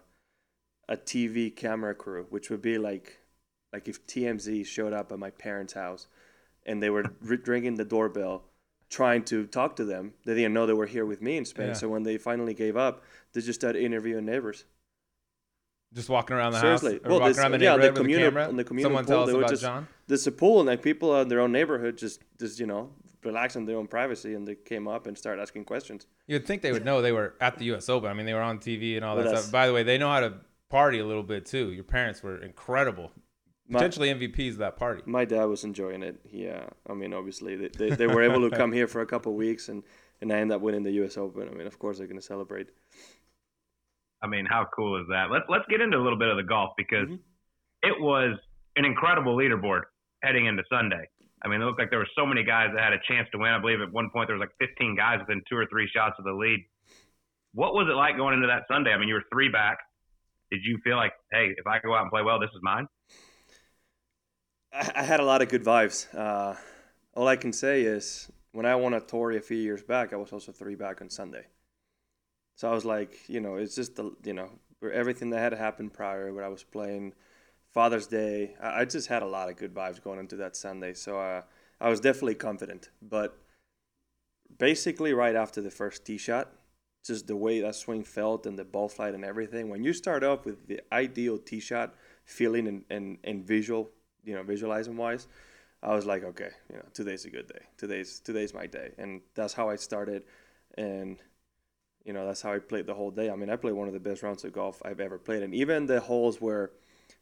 [0.89, 3.19] a TV camera crew, which would be like
[3.71, 6.07] like if TMZ showed up at my parents' house
[6.65, 8.43] and they were ringing the doorbell
[8.89, 10.13] trying to talk to them.
[10.25, 11.67] They didn't know they were here with me in Spain.
[11.69, 11.73] Yeah.
[11.73, 13.01] So when they finally gave up,
[13.33, 14.65] they just started interviewing neighbors.
[15.93, 16.93] Just walking around the Seriously.
[16.93, 18.47] house, or Well, walking this- around the yeah, the neighborhood with a communal- camera.
[18.47, 19.87] on the communal Someone pool, tell us they would about just- John.
[20.07, 22.91] There's a pool and like people in their own neighborhood just just you know
[23.23, 26.07] relax in their own privacy and they came up and started asking questions.
[26.27, 27.87] You'd think they would know they were at the U.S.
[27.89, 28.09] Open.
[28.09, 29.51] I mean, they were on TV and all that stuff.
[29.51, 30.33] By the way, they know how to
[30.73, 31.71] party a little bit too.
[31.71, 33.11] Your parents were incredible,
[33.69, 35.03] My, potentially MVPs of that party.
[35.05, 36.19] my dad was enjoying it.
[36.31, 39.31] Yeah, I mean obviously they, they, they were able to come here for a couple
[39.33, 39.83] of weeks and
[40.21, 41.15] and I ended up winning the U.S.
[41.17, 41.47] Open.
[41.47, 42.67] I mean of course they're gonna celebrate.
[44.21, 45.25] I mean, how cool is that?
[45.31, 47.19] Let's let's get into a little bit of the golf because Mhm.
[47.83, 48.37] it was
[48.77, 49.81] an incredible leaderboard
[50.23, 51.07] heading into Sunday.
[51.43, 53.37] I mean, it looked like there were so many guys that had a chance to
[53.37, 53.51] win.
[53.51, 56.15] I believe at one point there was like 15 guys within two or three shots
[56.17, 56.59] of the lead.
[57.53, 58.91] What was it like going into that Sunday?
[58.93, 59.77] I mean, you were three back.
[60.53, 62.87] Did you feel like, hey, if I go out and play well, this is mine?
[64.71, 66.13] I, I had a lot of good vibes.
[66.15, 66.53] Uh,
[67.15, 70.15] all I can say is when I won a Torrey a few years back, I
[70.15, 71.47] was also three back on Sunday.
[72.55, 74.51] So I was like, you know, it's just the you know
[74.93, 77.15] everything that had happened prior where I was playing
[77.71, 78.53] Father's Day.
[78.61, 80.93] I, I just had a lot of good vibes going into that Sunday.
[80.93, 81.41] So uh,
[81.81, 82.91] I was definitely confident.
[83.01, 83.35] But
[84.59, 86.51] basically, right after the first tee shot,
[87.05, 89.69] just the way that swing felt and the ball flight and everything.
[89.69, 93.89] When you start off with the ideal tee shot feeling and, and, and visual,
[94.23, 95.27] you know, visualizing wise,
[95.81, 97.59] I was like, okay, you know, today's a good day.
[97.77, 100.23] Today's today's my day, and that's how I started.
[100.77, 101.17] And
[102.05, 103.29] you know, that's how I played the whole day.
[103.29, 105.53] I mean, I played one of the best rounds of golf I've ever played, and
[105.53, 106.71] even the holes where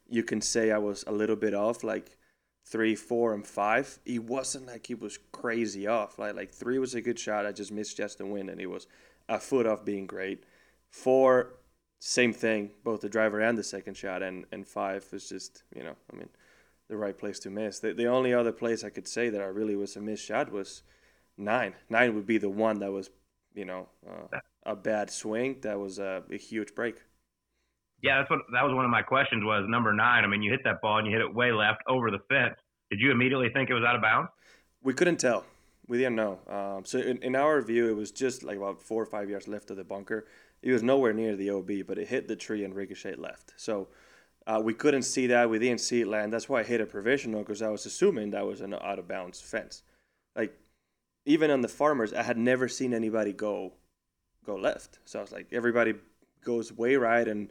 [0.07, 2.17] you can say I was a little bit off, like
[2.65, 6.19] three, four, and five, it wasn't like he was crazy off.
[6.19, 7.47] Like like three was a good shot.
[7.47, 8.85] I just missed just the win, and he was
[9.31, 10.43] a foot off being great.
[10.89, 11.53] Four,
[11.99, 15.83] same thing, both the driver and the second shot, and and five was just you
[15.83, 16.29] know, I mean,
[16.89, 17.79] the right place to miss.
[17.79, 20.51] The the only other place I could say that I really was a missed shot
[20.51, 20.83] was
[21.37, 21.73] nine.
[21.89, 23.09] Nine would be the one that was
[23.55, 25.59] you know uh, a bad swing.
[25.61, 27.01] That was a, a huge break.
[28.01, 30.25] Yeah, that's what that was one of my questions was number nine.
[30.25, 32.55] I mean, you hit that ball and you hit it way left over the fence.
[32.89, 34.29] Did you immediately think it was out of bounds?
[34.83, 35.45] We couldn't tell.
[35.87, 36.39] We didn't know.
[36.47, 39.47] Um, so in, in our view, it was just like about four or five yards
[39.47, 40.25] left of the bunker.
[40.61, 43.53] It was nowhere near the OB, but it hit the tree and ricocheted left.
[43.57, 43.87] So
[44.47, 45.49] uh, we couldn't see that.
[45.49, 46.33] We didn't see it land.
[46.33, 49.07] That's why I hit a provisional because I was assuming that was an out of
[49.07, 49.83] bounds fence.
[50.35, 50.57] Like
[51.25, 53.73] even on the farmers, I had never seen anybody go
[54.45, 54.99] go left.
[55.05, 55.93] So I was like, everybody
[56.43, 57.49] goes way right, and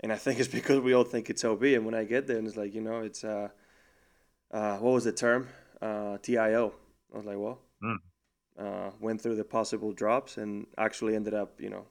[0.00, 1.62] and I think it's because we all think it's OB.
[1.62, 3.48] And when I get there, and it's like, you know, it's uh,
[4.50, 5.48] uh what was the term?
[5.80, 6.74] Uh, TIO.
[7.12, 7.96] I was like, well, mm.
[8.58, 11.86] uh, went through the possible drops and actually ended up, you know,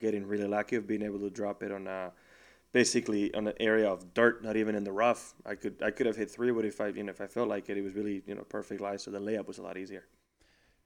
[0.00, 2.10] getting really lucky of being able to drop it on uh
[2.72, 5.34] basically on an area of dirt, not even in the rough.
[5.46, 7.48] I could I could have hit three, but if I you know if I felt
[7.48, 8.96] like it, it was really you know perfect lie.
[8.96, 10.04] So the layup was a lot easier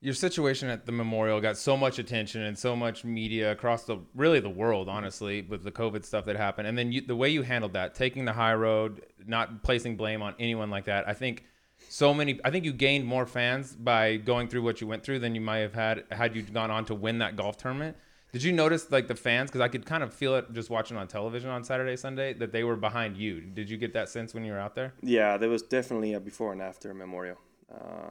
[0.00, 3.98] your situation at the memorial got so much attention and so much media across the
[4.14, 7.28] really the world honestly with the covid stuff that happened and then you, the way
[7.28, 11.12] you handled that taking the high road not placing blame on anyone like that i
[11.12, 11.44] think
[11.90, 15.18] so many i think you gained more fans by going through what you went through
[15.18, 17.96] than you might have had had you gone on to win that golf tournament.
[18.32, 19.50] Did you notice like the fans?
[19.50, 22.52] Because i could kind of feel it just watching on television on saturday sunday that
[22.52, 23.40] they were behind you.
[23.40, 24.94] Did you get that sense when you were out there?
[25.02, 27.38] Yeah there was definitely a before and after memorial.
[27.72, 28.10] Uh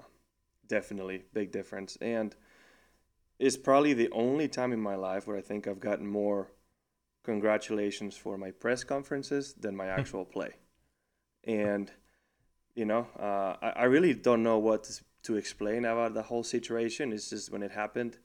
[0.68, 1.98] definitely big difference.
[2.02, 2.36] And
[3.39, 6.52] it's probably the only time in my life where i think i've gotten more
[7.24, 10.52] congratulations for my press conferences than my actual play.
[11.46, 11.89] And
[12.80, 16.44] you know uh, I, I really don't know what to, to explain about the whole
[16.44, 18.18] situation it's just when it happened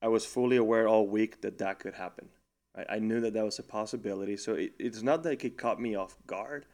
[0.00, 2.28] i was fully aware all week that that could happen
[2.76, 5.80] i, I knew that that was a possibility so it, it's not that it caught
[5.80, 6.66] me off guard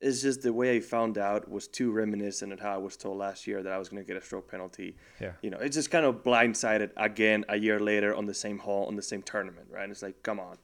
[0.00, 3.16] it's just the way I found out was too reminiscent of how I was told
[3.16, 4.96] last year that I was going to get a stroke penalty.
[5.18, 5.32] Yeah.
[5.40, 8.84] You know, it's just kind of blindsided again a year later on the same hall,
[8.86, 9.84] on the same tournament, right?
[9.84, 10.58] And it's like, come on,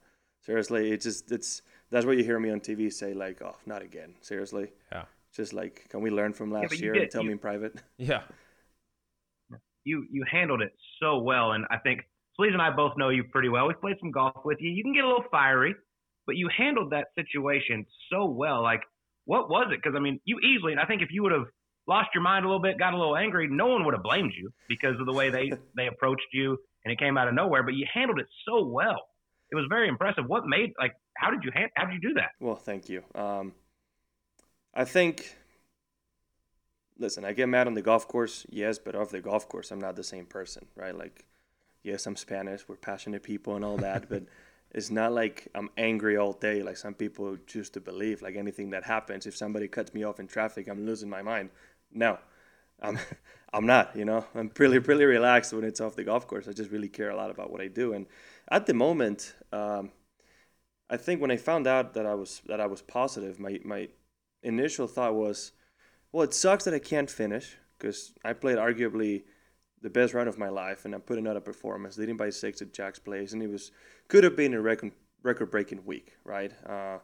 [0.44, 0.90] seriously.
[0.90, 4.14] It's just it's that's what you hear me on TV say like, oh, not again,
[4.20, 4.72] seriously.
[4.92, 5.04] Yeah.
[5.40, 7.38] Just like, can we learn from last yeah, year did, and tell you, me in
[7.38, 7.72] private?
[7.96, 8.20] Yeah.
[9.84, 10.72] You you handled it
[11.02, 12.02] so well, and I think
[12.38, 13.66] Sleaze and I both know you pretty well.
[13.66, 14.70] We've played some golf with you.
[14.70, 15.74] You can get a little fiery,
[16.26, 18.62] but you handled that situation so well.
[18.62, 18.82] Like
[19.24, 19.80] what was it?
[19.82, 21.46] Because I mean, you easily, and I think if you would have
[21.88, 24.34] lost your mind a little bit, got a little angry, no one would have blamed
[24.36, 27.62] you because of the way they they approached you, and it came out of nowhere.
[27.62, 29.00] But you handled it so well.
[29.50, 30.24] It was very impressive.
[30.26, 32.30] What made like how did you how did you do that?
[32.40, 33.02] Well, thank you.
[33.14, 33.52] Um,
[34.74, 35.36] I think.
[36.98, 39.80] Listen, I get mad on the golf course, yes, but off the golf course, I'm
[39.80, 40.94] not the same person, right?
[40.94, 41.24] Like,
[41.82, 44.24] yes, I'm Spanish, we're passionate people and all that, but
[44.72, 48.22] it's not like I'm angry all day like some people choose to believe.
[48.22, 51.50] Like anything that happens, if somebody cuts me off in traffic, I'm losing my mind.
[51.92, 52.18] No,
[52.80, 52.98] I'm
[53.52, 53.96] I'm not.
[53.96, 56.46] You know, I'm pretty pretty relaxed when it's off the golf course.
[56.48, 57.92] I just really care a lot about what I do.
[57.94, 58.06] And
[58.50, 59.90] at the moment, um,
[60.88, 63.88] I think when I found out that I was that I was positive, my my
[64.42, 65.52] initial thought was,
[66.12, 69.22] well, it sucks that I can't finish because I played arguably
[69.82, 72.72] the best round of my life, and I put another performance, leading by six at
[72.72, 73.72] Jack's Place, and it was
[74.08, 76.52] could have been a record record breaking week, right?
[76.66, 76.98] Uh,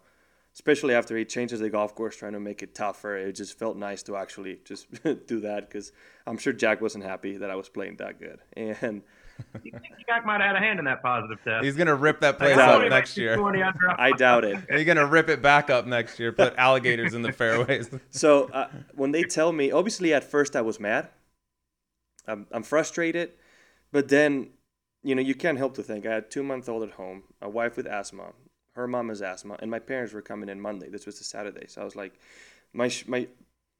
[0.53, 3.16] especially after he changes the golf course, trying to make it tougher.
[3.16, 4.87] It just felt nice to actually just
[5.27, 5.92] do that because
[6.27, 9.03] I'm sure Jack wasn't happy that I was playing that good, and.
[10.09, 11.64] Jack might have had a hand in that positive test.
[11.64, 12.90] He's gonna rip that place up it.
[12.90, 13.37] next year.
[13.99, 14.59] I doubt it.
[14.70, 16.33] He's gonna rip it back up next year.
[16.33, 17.90] Put alligators in the fairways.
[18.11, 21.09] So uh, when they tell me, obviously at first I was mad
[22.27, 23.33] I'm, I'm frustrated,
[23.92, 24.51] but then,
[25.03, 27.49] you know, you can't help to think I had two month old at home, a
[27.49, 28.33] wife with asthma,
[28.75, 30.88] her mom has asthma, and my parents were coming in Monday.
[30.88, 32.14] This was a Saturday, so I was like,
[32.72, 33.27] my my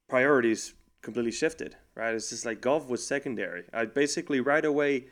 [0.09, 1.77] priorities completely shifted.
[1.95, 3.64] Right, it's just like golf was secondary.
[3.73, 5.07] I basically right away.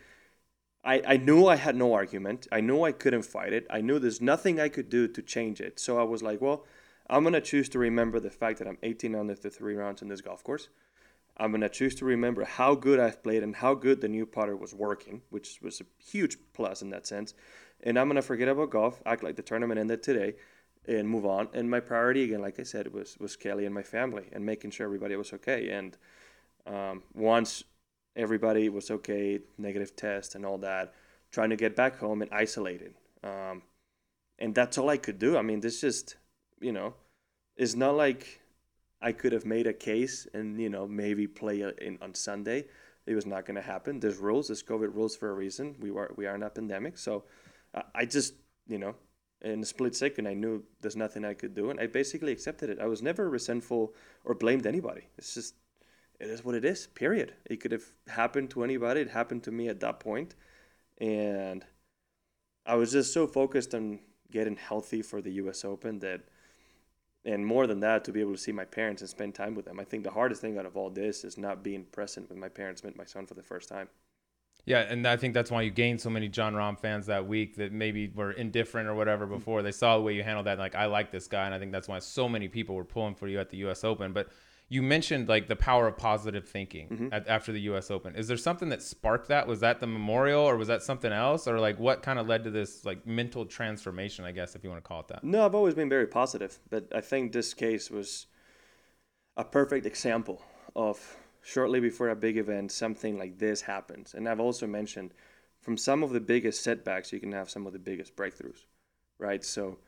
[0.85, 2.47] I, I knew I had no argument.
[2.53, 3.67] I knew I couldn't fight it.
[3.71, 5.81] I knew there's nothing I could do to change it.
[5.81, 6.65] So I was like, well,
[7.09, 10.03] I'm going to choose to remember the fact that I'm 18 under the three rounds
[10.03, 10.69] in this golf course.
[11.37, 14.25] I'm going to choose to remember how good I've played and how good the new
[14.27, 17.35] putter was working, which was a huge plus in that sense.
[17.83, 20.35] And I'm going to forget about golf, act like the tournament ended today,
[20.87, 21.49] and move on.
[21.53, 24.71] And my priority, again, like I said, was was Kelly and my family and making
[24.71, 25.71] sure everybody was okay.
[25.71, 25.97] And
[26.67, 27.65] um, once
[28.17, 30.95] everybody was okay, negative test and all that,
[31.31, 32.95] trying to get back home and isolated.
[33.23, 33.63] Um,
[34.39, 35.37] and that's all I could do.
[35.37, 36.17] I mean, this just,
[36.61, 36.95] you know,
[37.57, 38.41] it's not like
[39.01, 42.65] I could have made a case and, you know, maybe play in, on Sunday.
[43.07, 44.01] It was not going to happen.
[44.01, 44.49] There's rules.
[44.49, 45.77] There's COVID rules for a reason.
[45.79, 46.97] We are we are in a pandemic.
[46.97, 47.25] So
[47.95, 48.35] I just,
[48.67, 48.95] you know,
[49.43, 52.71] in a split second, I knew there's nothing I could do, and I basically accepted
[52.71, 52.79] it.
[52.81, 53.93] I was never resentful
[54.25, 55.03] or blamed anybody.
[55.19, 55.55] It's just,
[56.21, 56.87] it is what it is.
[56.87, 57.35] Period.
[57.45, 59.01] It could have happened to anybody.
[59.01, 60.35] It happened to me at that point,
[60.99, 61.65] and
[62.67, 64.01] I was just so focused on
[64.31, 65.65] getting healthy for the U.S.
[65.65, 66.23] Open that,
[67.25, 69.65] and more than that, to be able to see my parents and spend time with
[69.65, 69.81] them.
[69.81, 72.49] I think the hardest thing out of all this is not being present when my
[72.49, 72.85] parents.
[72.85, 73.89] Met my son for the first time.
[74.67, 77.57] Yeah, and I think that's why you gained so many Jon Rahm fans that week
[77.57, 79.31] that maybe were indifferent or whatever mm.
[79.31, 79.63] before.
[79.63, 81.73] They saw the way you handled that, like I like this guy, and I think
[81.73, 83.85] that's why so many people were pulling for you at the U.S.
[83.85, 84.13] Open.
[84.13, 84.29] But
[84.75, 87.09] you mentioned like the power of positive thinking mm-hmm.
[87.13, 87.93] at, after the U.S.
[87.93, 88.17] Open.
[88.17, 89.47] Is there something that sparked that?
[89.47, 92.43] Was that the memorial, or was that something else, or like what kind of led
[92.43, 94.25] to this like mental transformation?
[94.25, 95.23] I guess if you want to call it that.
[95.23, 98.27] No, I've always been very positive, but I think this case was
[99.37, 100.43] a perfect example
[100.75, 104.15] of shortly before a big event, something like this happens.
[104.15, 105.15] And I've also mentioned
[105.61, 108.65] from some of the biggest setbacks, you can have some of the biggest breakthroughs,
[109.19, 109.45] right?
[109.45, 109.79] So,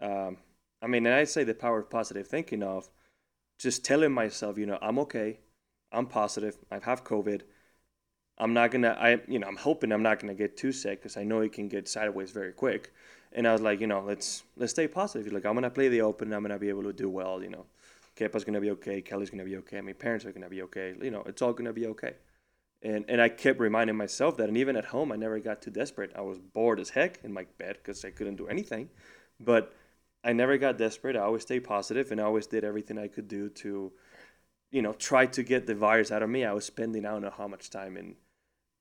[0.00, 0.38] um,
[0.82, 2.88] I mean, and I say the power of positive thinking of
[3.58, 5.38] just telling myself, you know, I'm okay,
[5.92, 7.42] I'm positive, I have COVID.
[8.38, 11.16] I'm not gonna, I, you know, I'm hoping I'm not gonna get too sick because
[11.16, 12.92] I know it can get sideways very quick.
[13.32, 15.32] And I was like, you know, let's let's stay positive.
[15.32, 17.42] Like I'm gonna play the Open, I'm gonna be able to do well.
[17.42, 17.66] You know,
[18.16, 19.00] Kepa's gonna be okay.
[19.00, 19.80] Kelly's gonna be okay.
[19.80, 20.94] My parents are gonna be okay.
[21.00, 22.14] You know, it's all gonna be okay.
[22.82, 24.48] And and I kept reminding myself that.
[24.48, 26.12] And even at home, I never got too desperate.
[26.14, 28.90] I was bored as heck in my bed because I couldn't do anything.
[29.40, 29.74] But
[30.26, 31.14] I never got desperate.
[31.14, 33.92] I always stayed positive, and I always did everything I could do to,
[34.72, 36.44] you know, try to get the virus out of me.
[36.44, 38.16] I was spending I don't know how much time in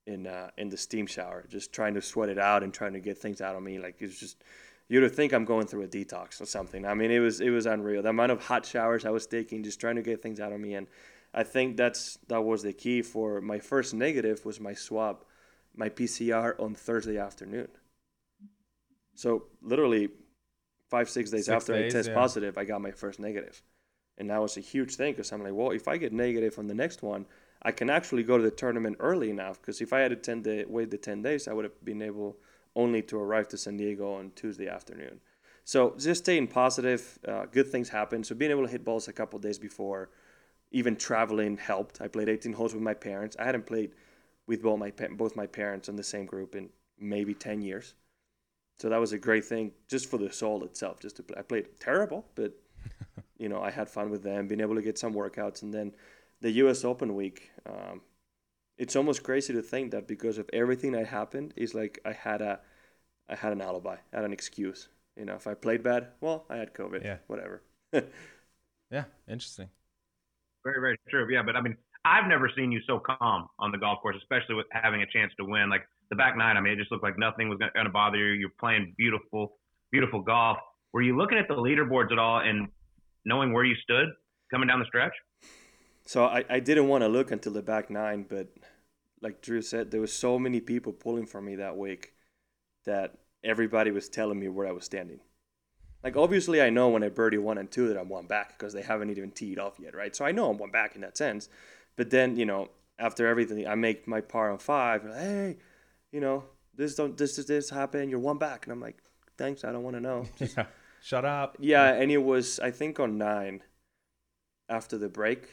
[0.08, 3.00] in uh, in the steam shower, just trying to sweat it out and trying to
[3.00, 3.78] get things out of me.
[3.78, 4.44] Like it's just
[4.88, 6.84] you'd think I'm going through a detox or something.
[6.84, 8.02] I mean, it was it was unreal.
[8.02, 10.60] The amount of hot showers I was taking, just trying to get things out of
[10.60, 10.88] me, and
[11.34, 15.24] I think that's that was the key for my first negative was my swab,
[15.76, 17.68] my PCR on Thursday afternoon.
[19.16, 20.10] So literally,
[20.96, 22.16] five six days six after days, I test yeah.
[22.16, 23.62] positive, I got my first negative,
[24.18, 26.68] and that was a huge thing because I'm like, well, if I get negative on
[26.68, 27.26] the next one.
[27.68, 30.44] I can actually go to the tournament early enough because if I had to 10
[30.44, 32.38] day, wait the 10 days, I would have been able
[32.76, 35.20] only to arrive to San Diego on Tuesday afternoon.
[35.64, 38.24] So just staying positive, uh, good things happen.
[38.24, 40.12] So being able to hit balls a couple days before,
[40.72, 42.02] even traveling helped.
[42.02, 43.36] I played 18 holes with my parents.
[43.40, 43.92] I hadn't played
[44.46, 47.96] with both my both my parents in the same group in maybe 10 years.
[48.80, 51.00] So that was a great thing just for the soul itself.
[51.00, 51.38] Just to play.
[51.40, 52.54] I played terrible, but
[53.38, 55.94] you know I had fun with them, being able to get some workouts, and then
[56.42, 56.84] the U.S.
[56.84, 57.52] Open week.
[57.66, 58.02] Um,
[58.78, 62.42] it's almost crazy to think that because of everything that happened, is like I had
[62.42, 62.60] a,
[63.30, 64.90] I had an alibi, I had an excuse.
[65.16, 67.04] You know, if I played bad, well, I had COVID.
[67.04, 67.18] Yeah.
[67.28, 67.62] Whatever.
[67.94, 69.06] yeah.
[69.30, 69.70] Interesting.
[70.66, 71.26] Very, very true.
[71.32, 74.56] Yeah, but I mean, I've never seen you so calm on the golf course, especially
[74.56, 75.70] with having a chance to win.
[75.70, 78.18] Like the back nine, I mean, it just looked like nothing was going to bother
[78.18, 78.34] you.
[78.34, 79.58] You're playing beautiful,
[79.92, 80.58] beautiful golf.
[80.94, 82.68] Were you looking at the leaderboards at all and
[83.26, 84.08] knowing where you stood
[84.52, 85.14] coming down the stretch?
[86.06, 88.48] So I, I didn't want to look until the back nine, but
[89.22, 92.14] like Drew said, there was so many people pulling for me that week
[92.86, 95.20] that everybody was telling me where I was standing.
[96.04, 98.74] Like obviously I know when I birdie one and two that I'm one back because
[98.74, 100.16] they haven't even teed off yet, right?
[100.16, 101.50] So I know I'm one back in that sense.
[101.96, 105.04] But then, you know, after everything, I make my par on five.
[105.04, 105.58] Hey,
[106.16, 108.10] you know, this don't this this this happened.
[108.10, 108.98] You're one back, and I'm like,
[109.38, 109.66] thanks.
[109.66, 110.26] I don't want to know.
[110.40, 110.68] Just, yeah.
[111.04, 111.58] Shut up.
[111.60, 113.62] Yeah, and it was I think on nine
[114.70, 115.50] after the break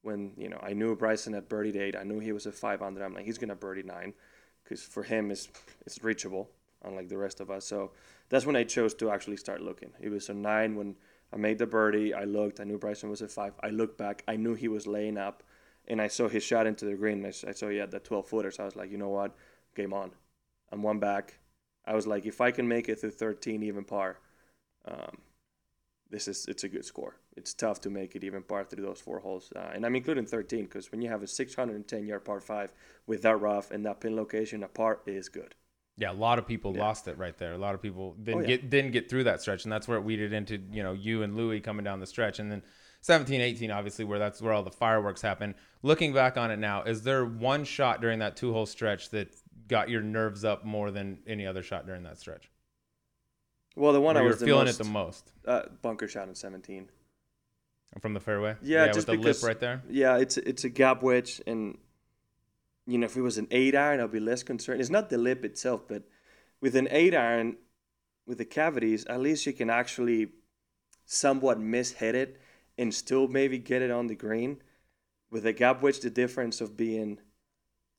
[0.00, 2.80] when you know I knew Bryson at birdie eight, I knew he was a five
[2.80, 3.04] under.
[3.04, 4.14] I'm like, he's gonna birdie nine,
[4.64, 5.50] because for him it's
[5.84, 6.48] it's reachable,
[6.82, 7.66] unlike the rest of us.
[7.66, 7.90] So
[8.30, 9.90] that's when I chose to actually start looking.
[10.00, 10.96] It was a nine when
[11.34, 12.14] I made the birdie.
[12.14, 12.60] I looked.
[12.60, 13.52] I knew Bryson was a five.
[13.62, 14.24] I looked back.
[14.26, 15.42] I knew he was laying up,
[15.86, 17.26] and I saw his shot into the green.
[17.26, 18.50] I, I saw he had the 12 footer.
[18.50, 19.36] So I was like, you know what,
[19.78, 20.10] game on.
[20.72, 21.38] I'm one back.
[21.86, 24.18] I was like, if I can make it through 13 even par,
[24.86, 25.18] um,
[26.10, 27.16] this is it's a good score.
[27.36, 30.26] It's tough to make it even par through those four holes, uh, and I'm including
[30.26, 32.72] 13 because when you have a 610 yard par five
[33.06, 35.54] with that rough and that pin location, a par is good.
[35.96, 36.80] Yeah, a lot of people yeah.
[36.80, 37.52] lost it right there.
[37.52, 38.46] A lot of people didn't oh, yeah.
[38.48, 41.22] get didn't get through that stretch, and that's where it weeded into you know you
[41.22, 42.62] and Louis coming down the stretch, and then
[43.02, 45.54] 17, 18, obviously where that's where all the fireworks happen.
[45.82, 49.34] Looking back on it now, is there one shot during that two hole stretch that
[49.66, 52.50] got your nerves up more than any other shot during that stretch?
[53.76, 55.32] Well, the one I was feeling most, it the most.
[55.46, 56.88] Uh, bunker shot in 17.
[58.00, 58.56] From the fairway.
[58.60, 59.82] Yeah, yeah just with because, the lip right there.
[59.88, 61.78] Yeah, it's it's a gap wedge, and
[62.86, 64.80] you know, if it was an eight iron, I'd be less concerned.
[64.80, 66.02] It's not the lip itself, but
[66.60, 67.56] with an eight iron,
[68.26, 70.28] with the cavities, at least you can actually
[71.06, 72.40] somewhat mishit it
[72.76, 74.62] and still maybe get it on the green.
[75.30, 77.18] With a gap wedge, the difference of being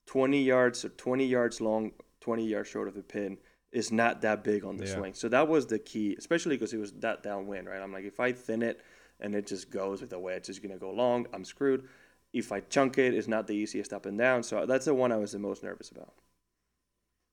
[0.09, 1.91] 20 yards or 20 yards long,
[2.21, 3.37] 20 yards short of the pin
[3.71, 4.95] is not that big on the Yeah.
[4.95, 5.13] swing.
[5.13, 7.79] So that was the key, especially because it was that downwind, right?
[7.79, 8.81] I'm like, if I thin it
[9.19, 11.87] and it just goes with the wedge, it's going to go long, I'm screwed.
[12.33, 14.41] If I chunk it, it's not the easiest up and down.
[14.41, 16.15] So that's the one I was the most nervous about.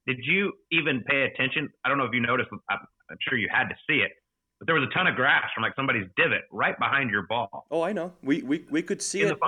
[0.06, 1.70] Did you even pay attention?
[1.82, 2.50] I don't know if you noticed.
[2.68, 2.78] I'm,
[3.10, 4.12] I'm sure you had to see it,
[4.58, 7.66] but there was a ton of grass from like somebody's divot right behind your ball.
[7.70, 8.12] Oh, I know.
[8.22, 9.38] We we, we could see In it.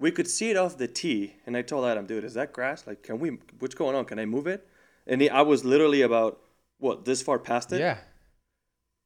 [0.00, 2.34] The fun- we could see it off the tee, and I told Adam, dude, is
[2.34, 2.86] that grass?
[2.86, 3.38] Like, can we?
[3.58, 4.04] What's going on?
[4.04, 4.66] Can I move it?
[5.06, 6.40] And he, I was literally about
[6.78, 7.80] what this far past it.
[7.80, 7.98] Yeah.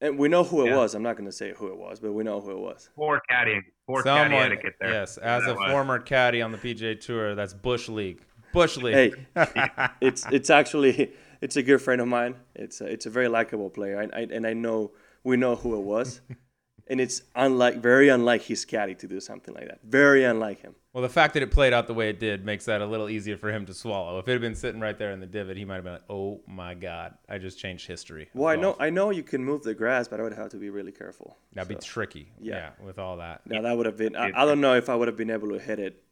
[0.00, 0.76] And we know who it Yeah.
[0.76, 0.94] was.
[0.94, 2.90] I'm not going to say who it was, but we know who it was.
[2.94, 4.90] Poor caddying, poor caddy etiquette there.
[4.90, 5.70] yes, as That a was.
[5.70, 8.20] former caddy on the PGA Tour, that's Bush League.
[8.52, 9.16] Bush League.
[9.34, 9.52] Hey,
[10.00, 12.34] it's it's actually it's a good friend of mine.
[12.54, 14.92] It's a, it's a very likable player, and I, and I know
[15.24, 16.20] we know who it was,
[16.86, 19.80] and it's unlike very unlike his caddy to do something like that.
[19.84, 20.74] Very unlike him.
[20.92, 23.08] Well, the fact that it played out the way it did makes that a little
[23.08, 24.18] easier for him to swallow.
[24.18, 26.10] If it had been sitting right there in the divot, he might have been like,
[26.10, 28.76] "Oh my God, I just changed history." Well, I know.
[28.78, 31.36] I know you can move the grass, but I would have to be really careful.
[31.52, 32.28] That'd be tricky.
[32.40, 32.54] Yeah.
[32.78, 32.86] yeah.
[32.86, 33.42] with all that.
[33.46, 34.14] now that would have been.
[34.14, 36.02] I, I don't know if I would have been able to hit it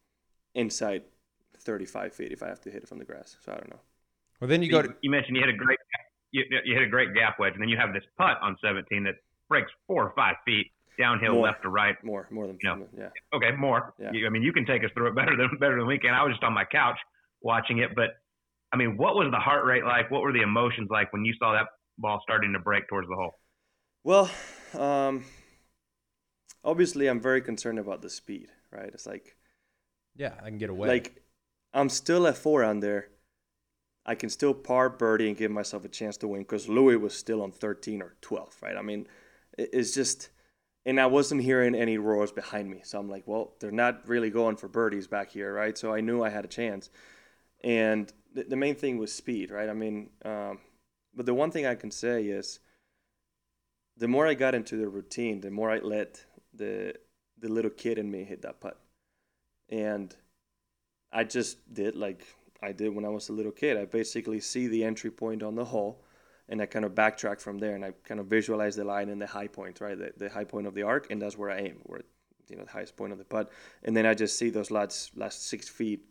[0.55, 1.03] inside
[1.59, 3.37] 35 feet if I have to hit it from the grass.
[3.45, 3.81] So I don't know.
[4.41, 5.79] Well, then you go to you mentioned you hit a great
[6.33, 9.05] you, you hit a great gap wedge, and then you have this putt on 17
[9.05, 9.15] that
[9.53, 10.67] breaks four or five feet
[10.99, 11.45] downhill, More.
[11.47, 11.97] left to right.
[12.05, 12.87] More more than No.
[12.97, 13.09] yeah.
[13.35, 13.95] Okay, more.
[13.99, 14.11] Yeah.
[14.12, 16.15] You, I mean, you can take us through it better than better than we can.
[16.15, 16.99] I was just on my couch
[17.43, 18.11] watching it, but
[18.73, 20.11] I mean, what was the heart rate like?
[20.11, 21.67] What were the emotions like when you saw that
[21.99, 23.33] ball starting to break towards the hole?
[24.05, 24.31] Well,
[24.79, 25.25] um,
[26.65, 28.49] obviously I'm very concerned about the speed.
[28.71, 28.91] Right.
[28.93, 29.37] It's like
[30.17, 30.88] yeah, I can get away.
[30.88, 31.23] like
[31.75, 33.09] I'm still at four on there.
[34.05, 37.17] I can still par birdie and give myself a chance to win because Louis was
[37.17, 38.77] still on 13 or 12, right?
[38.77, 39.07] I mean,
[39.59, 40.31] it's just,
[40.85, 42.81] and I wasn't hearing any roars behind me.
[42.85, 45.77] So I'm like, well, they're not really going for birdies back here, right?
[45.77, 46.91] So I knew I had a chance.
[47.62, 49.69] And the, the main thing was speed, right?
[49.69, 50.59] I mean, um,
[51.15, 52.61] but the one thing I can say is
[53.97, 56.95] the more I got into the routine, the more I let the
[57.38, 58.79] the little kid in me hit that putt.
[59.69, 60.15] And
[61.12, 62.27] I just did like
[62.62, 63.77] I did when I was a little kid.
[63.77, 66.05] I basically see the entry point on the hole
[66.53, 69.21] and I kind of backtrack from there and I kind of visualize the line and
[69.21, 69.99] the high point, right?
[69.99, 72.03] The, the high point of the arc, and that's where I aim, where
[72.51, 73.51] you know the highest point of the putt.
[73.85, 76.05] And then I just see those last last six feet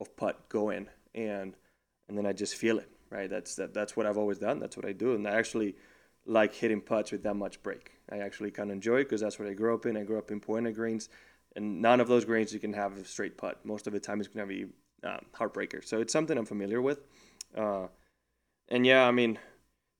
[0.00, 1.54] of putt go in and
[2.08, 3.28] and then I just feel it, right?
[3.28, 4.58] That's that that's what I've always done.
[4.58, 5.14] That's what I do.
[5.14, 5.76] And I actually
[6.24, 7.92] like hitting putts with that much break.
[8.10, 9.98] I actually kind of enjoy it because that's what I grew up in.
[9.98, 11.10] I grew up in Poa greens,
[11.56, 13.62] and none of those greens you can have a straight putt.
[13.66, 14.64] Most of the time it's going to be
[15.06, 15.84] um, heartbreaker.
[15.84, 17.00] So it's something I'm familiar with.
[17.54, 17.88] Uh,
[18.68, 19.38] and yeah, I mean,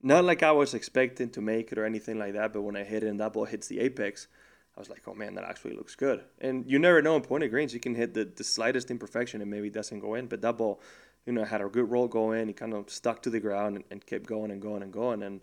[0.05, 2.85] not like I was expecting to make it or anything like that, but when I
[2.85, 4.29] hit it and that ball hits the apex,
[4.77, 6.23] I was like, oh man, that actually looks good.
[6.41, 9.51] And you never know in Poa greens, you can hit the, the slightest imperfection and
[9.51, 10.83] maybe it doesn't go in, but that ball,
[11.25, 12.49] you know, had a good roll go in.
[12.49, 15.23] He kind of stuck to the ground and, and kept going and going and going.
[15.23, 15.41] And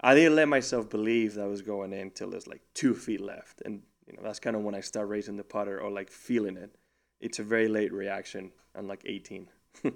[0.00, 3.62] I didn't let myself believe that was going in until there's like two feet left.
[3.64, 6.56] And, you know, that's kind of when I start raising the putter or like feeling
[6.56, 6.72] it.
[7.20, 9.48] It's a very late reaction, unlike 18.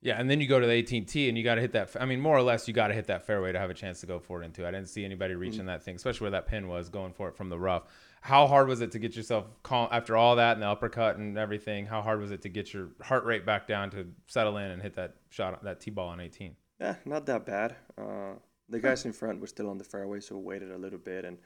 [0.00, 1.96] Yeah, and then you go to the 18T and you got to hit that.
[1.98, 4.00] I mean, more or less, you got to hit that fairway to have a chance
[4.00, 4.66] to go for it into.
[4.66, 7.36] I didn't see anybody reaching that thing, especially where that pin was going for it
[7.36, 7.82] from the rough.
[8.20, 11.36] How hard was it to get yourself calm after all that and the uppercut and
[11.36, 11.86] everything?
[11.86, 14.80] How hard was it to get your heart rate back down to settle in and
[14.80, 16.54] hit that shot, that T ball on 18?
[16.80, 17.74] Yeah, not that bad.
[17.96, 18.34] Uh,
[18.68, 21.24] the guys in front were still on the fairway, so waited a little bit.
[21.24, 21.38] And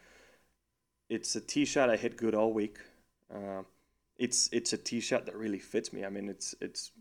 [1.09, 2.79] it's a tee shot I hit good all week.
[3.35, 3.63] Uh,
[4.19, 6.05] it's it's a tee shot that really fits me.
[6.05, 6.93] I mean, it's it's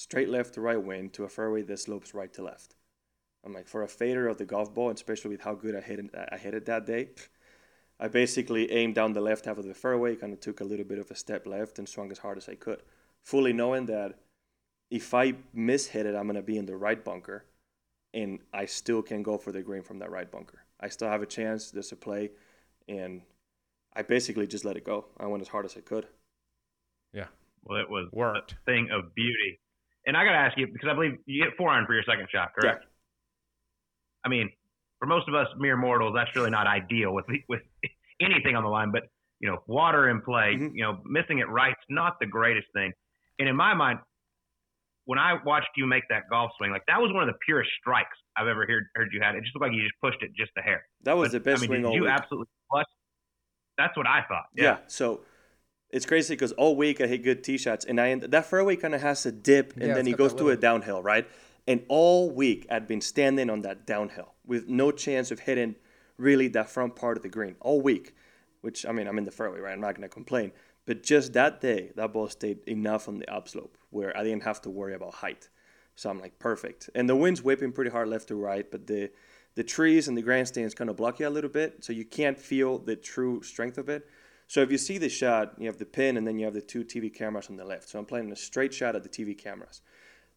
[0.00, 2.74] straight left to right wind to a fairway that slopes right to left.
[3.44, 5.98] I'm like for a fader of the golf ball, especially with how good I hit
[5.98, 7.10] it, I hit it that day.
[7.98, 10.86] I basically aimed down the left half of the fairway, kind of took a little
[10.86, 12.82] bit of a step left and swung as hard as I could,
[13.22, 14.18] fully knowing that
[14.90, 17.44] if I miss hit it, I'm gonna be in the right bunker
[18.14, 20.64] and I still can go for the green from that right bunker.
[20.80, 21.70] I still have a chance.
[21.70, 22.30] There's a play,
[22.88, 23.20] and
[23.94, 25.04] I basically just let it go.
[25.18, 26.06] I went as hard as I could.
[27.12, 27.26] Yeah,
[27.64, 28.52] Well, it was worked.
[28.52, 29.60] a thing of beauty.
[30.06, 32.02] And I got to ask you because I believe you hit four iron for your
[32.04, 32.84] second shot, correct?
[34.24, 34.50] I mean,
[34.98, 37.60] for most of us mere mortals, that's really not ideal with with
[38.20, 38.90] anything on the line.
[38.92, 39.04] But
[39.40, 40.70] you know, water in play, Mhm.
[40.74, 42.92] you know, missing it right's not the greatest thing.
[43.38, 44.00] And in my mind,
[45.06, 47.70] when I watched you make that golf swing, like that was one of the purest
[47.80, 49.34] strikes I've ever heard heard you had.
[49.34, 50.86] It just looked like you just pushed it just a hair.
[51.02, 52.10] That was But, the best I mean, swing did all you week.
[52.10, 52.46] absolutely?
[53.78, 54.44] That's what I thought.
[54.54, 54.78] yeah.
[54.88, 55.20] So
[55.92, 58.94] It's crazy because all week I hit good tee shots, and I that fairway kind
[58.94, 61.26] of has a dip, and Yeah, then he goes to a downhill, right?
[61.66, 65.76] And all week I'd been standing on that downhill with no chance of hitting
[66.16, 68.14] really that front part of the green all week.
[68.60, 69.72] Which I mean, I'm in the fairway, right?
[69.72, 70.52] I'm not gonna complain.
[70.86, 74.60] But just that day, that ball stayed enough on the upslope where I didn't have
[74.62, 75.48] to worry about height.
[75.94, 76.88] So I'm like, perfect.
[76.94, 79.10] And the wind's whipping pretty hard left to right, but the
[79.56, 82.38] the trees and the grandstands kind of block you a little bit, so you can't
[82.38, 84.06] feel the true strength of it.
[84.50, 86.60] So if you see the shot, you have the pin and then you have the
[86.60, 87.88] two TV cameras on the left.
[87.88, 89.80] So I'm playing a straight shot at the TV cameras.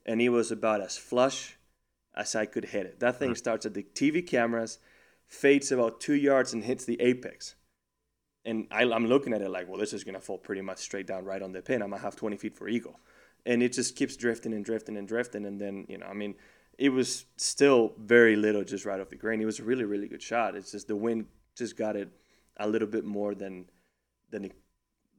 [0.06, 1.58] And it was about as flush
[2.16, 3.00] as I could hit it.
[3.00, 3.38] That thing mm-hmm.
[3.38, 4.78] starts at the TV cameras,
[5.26, 7.56] fades about two yards and hits the apex.
[8.46, 10.78] And I, I'm looking at it like, well, this is going to fall pretty much
[10.78, 11.82] straight down right on the pin.
[11.82, 13.00] I'm going to have 20 feet for eagle.
[13.48, 15.44] And it just keeps drifting and drifting and drifting.
[15.44, 16.36] And then, you know, I mean,
[16.78, 19.42] it was still very little just right off the green.
[19.42, 20.56] It was a really, really good shot.
[20.56, 21.26] It's just the wind
[21.58, 22.10] just got it
[22.58, 23.66] a little bit more than
[24.34, 24.52] than it,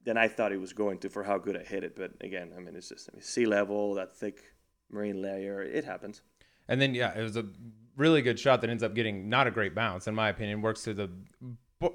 [0.04, 1.96] than I thought it was going to for how good I hit it.
[1.96, 4.42] But again, I mean, it's just I mean, sea level, that thick
[4.90, 5.62] marine layer.
[5.62, 6.20] It happens.
[6.68, 7.46] And then yeah, it was a
[7.96, 10.60] really good shot that ends up getting not a great bounce in my opinion.
[10.60, 11.08] Works to the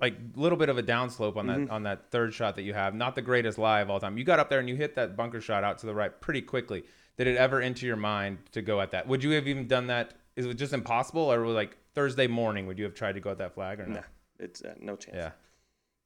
[0.02, 2.96] like little bit of a downslope on that on that third shot that you have.
[2.96, 4.18] Not the greatest lie of all time.
[4.18, 6.42] You got up there and you hit that bunker shot out to the right pretty
[6.42, 6.84] quickly.
[7.18, 9.08] Did it ever enter your mind to go at that?
[9.08, 10.14] Would you have even done that?
[10.38, 12.66] Is it just impossible, or was like Thursday morning?
[12.68, 13.96] Would you have tried to go at that flag or no?
[13.96, 14.02] Nah,
[14.40, 15.18] it's uh, no chance.
[15.18, 15.32] Yeah.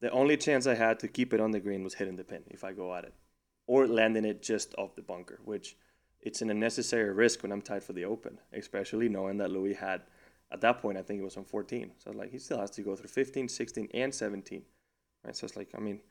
[0.03, 2.43] The only chance I had to keep it on the green was hitting the pin
[2.47, 3.13] if I go at it,
[3.67, 5.77] or landing it just off the bunker, which
[6.19, 10.01] it's an unnecessary risk when I'm tied for the open, especially knowing that Louis had
[10.51, 11.91] at that point I think it was on 14.
[11.99, 14.63] So like he still has to go through 15, 16, and 17.
[15.23, 15.33] Right.
[15.37, 16.01] So it's like I mean,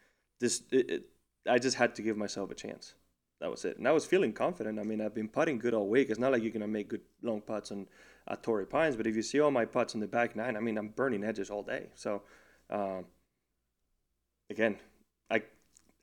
[0.41, 1.03] this it, it,
[1.47, 2.95] I just had to give myself a chance.
[3.43, 3.77] That was it.
[3.77, 4.79] And I was feeling confident.
[4.79, 6.09] I mean, I've been putting good all week.
[6.09, 7.89] It's not like you're gonna make good long putts on
[8.27, 10.61] at Torrey Pines, but if you see all my putts on the back nine, I
[10.61, 11.91] mean, I'm burning edges all day.
[11.95, 12.23] So.
[12.71, 13.05] Um,
[14.51, 14.79] again,
[15.31, 15.43] I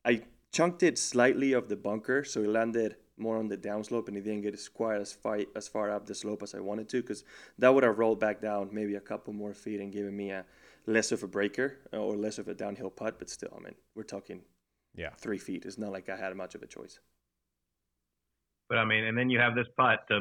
[0.04, 0.22] I
[0.52, 4.22] chunked it slightly of the bunker, so it landed more on the downslope, and it
[4.22, 7.02] didn't get as quite as far as far up the slope as I wanted to,
[7.02, 7.24] because
[7.58, 10.44] that would have rolled back down maybe a couple more feet and given me a
[10.86, 13.18] less of a breaker uh, or less of a downhill putt.
[13.18, 14.42] But still, I mean, we're talking
[14.94, 15.10] Yeah.
[15.18, 15.64] three feet.
[15.66, 16.98] It's not like I had much of a choice.
[18.68, 20.20] But I mean, and then you have this putt to,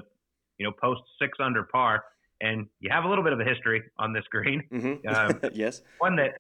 [0.57, 2.03] you know, post six under par,
[2.41, 4.63] and you have a little bit of a history on this green.
[4.74, 5.07] Mm-hmm.
[5.07, 5.82] Um, yes.
[5.99, 6.38] One that,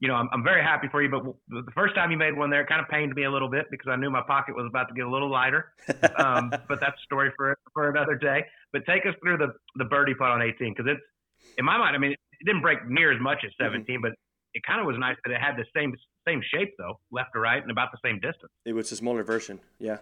[0.00, 2.36] you know, I'm, I'm very happy for you, but w- the first time you made
[2.36, 4.56] one there, it kind of pained me a little bit because I knew my pocket
[4.56, 5.72] was about to get a little lighter.
[6.16, 8.44] Um, but that's a story for for another day.
[8.72, 11.94] But take us through the the birdie putt on 18 because it's, in my mind,
[11.94, 14.12] I mean, it didn't break near as much as 17, but
[14.54, 15.94] it kind of was nice that it had the same
[16.26, 18.50] same shape though, left to right, and about the same distance.
[18.64, 19.98] It was a smaller version, yeah,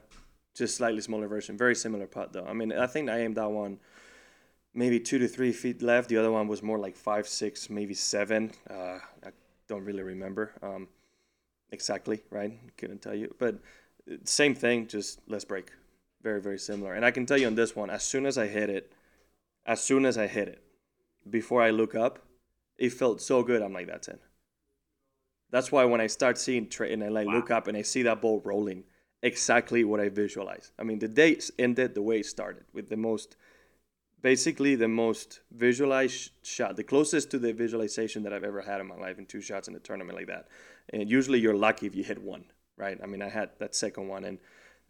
[0.56, 1.58] just slightly smaller version.
[1.58, 2.46] Very similar putt though.
[2.46, 3.80] I mean, I think I aimed that one
[4.74, 6.08] maybe two to three feet left.
[6.08, 8.52] The other one was more like five, six, maybe seven.
[8.70, 9.30] Uh, I
[9.68, 10.88] don't really remember um,
[11.70, 12.58] exactly, right?
[12.76, 13.56] Couldn't tell you, but
[14.10, 15.70] uh, same thing, just less break.
[16.22, 16.94] Very, very similar.
[16.94, 18.92] And I can tell you on this one, as soon as I hit it,
[19.64, 20.62] as soon as I hit it,
[21.28, 22.18] before I look up,
[22.78, 23.62] it felt so good.
[23.62, 24.20] I'm like, that's it.
[25.50, 28.02] That's why when I start seeing Trey and I like look up and I see
[28.02, 28.84] that ball rolling,
[29.22, 30.72] exactly what I visualize.
[30.78, 33.36] I mean, the day ended the way it started with the most,
[34.22, 38.86] basically the most visualized shot, the closest to the visualization that I've ever had in
[38.86, 40.48] my life in two shots in a tournament like that.
[40.92, 42.44] And usually you're lucky if you hit one,
[42.76, 42.98] right?
[43.02, 44.38] I mean, I had that second one and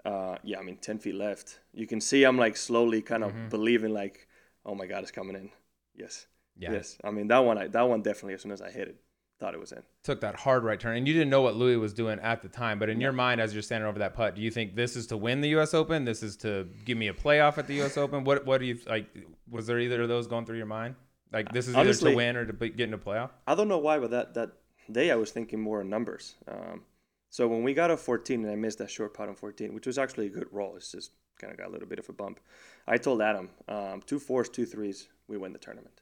[0.05, 1.59] uh, yeah, I mean, 10 feet left.
[1.75, 4.29] You can see I'm like slowly kind of believing like,
[4.65, 5.51] oh my God, it's coming in.
[5.95, 6.27] Yes.
[6.57, 6.73] Yeah.
[6.73, 6.97] Yes.
[7.05, 8.97] I mean, that one, I, that one definitely, as soon as I hit it,
[9.39, 9.83] thought it was in.
[10.03, 12.49] Took that hard right turn, and you didn't know what Louis was doing at the
[12.49, 12.79] time.
[12.79, 15.07] But in your mind, as you're standing over that putt, do you think this is
[15.09, 15.75] to win the U.S.
[15.75, 16.05] Open?
[16.05, 17.97] This is to give me a playoff at the U.S.
[17.97, 18.25] Open?
[18.25, 19.07] What What do you like?
[19.51, 20.95] Was there either of those going through your mind?
[21.33, 23.31] Like this is either to win or to be, get into a playoff?
[23.47, 24.53] I don't know why, but that, that
[24.91, 26.37] day I was thinking more in numbers.
[26.47, 26.83] Um,
[27.31, 29.87] so when we got a 14 and I missed that short putt on 14, which
[29.87, 32.13] was actually a good roll, it's just kind of got a little bit of a
[32.13, 32.41] bump.
[32.87, 36.01] I told Adam, um, two fours, two threes, we win the tournament.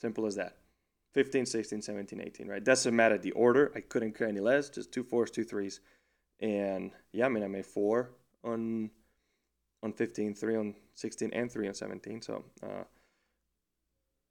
[0.00, 0.56] Simple as that.
[1.14, 2.64] 15, 16, 17, 18, right?
[2.64, 3.72] Doesn't matter the order.
[3.74, 4.68] I couldn't care any less.
[4.68, 5.80] Just two fours, two threes.
[6.40, 8.10] And yeah, I mean, I made four
[8.44, 8.90] on
[9.82, 12.22] on 15, three on 16, and three on 17.
[12.22, 12.84] So uh,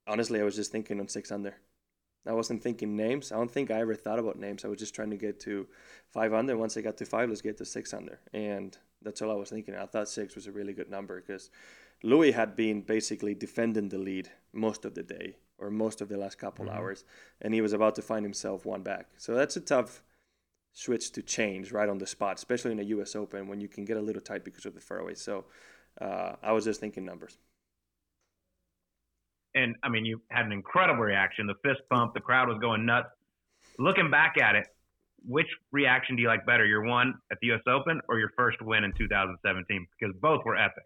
[0.05, 1.55] honestly, I was just thinking on six under.
[2.25, 3.31] I wasn't thinking names.
[3.31, 4.65] I don't think I ever thought about names.
[4.65, 5.67] I was just trying to get to
[6.09, 6.57] five under.
[6.57, 8.19] Once I got to five, let's get to six under.
[8.33, 9.75] And that's all I was thinking.
[9.75, 11.49] I thought six was a really good number because
[12.03, 16.17] Louis had been basically defending the lead most of the day or most of the
[16.17, 17.03] last couple hours,
[17.41, 19.07] and he was about to find himself one back.
[19.17, 20.03] So that's a tough
[20.73, 23.15] switch to change right on the spot, especially in a U.S.
[23.15, 25.19] Open when you can get a little tight because of the fairways.
[25.19, 25.45] So
[25.99, 27.37] uh, I was just thinking numbers.
[29.55, 32.85] And I mean, you had an incredible reaction, the fist pump, the crowd was going
[32.85, 33.09] nuts.
[33.79, 34.67] Looking back at it,
[35.25, 36.65] which reaction do you like better?
[36.65, 37.61] Your one at the U.S.
[37.67, 39.87] Open or your first win in 2017?
[39.99, 40.85] Because both were epic.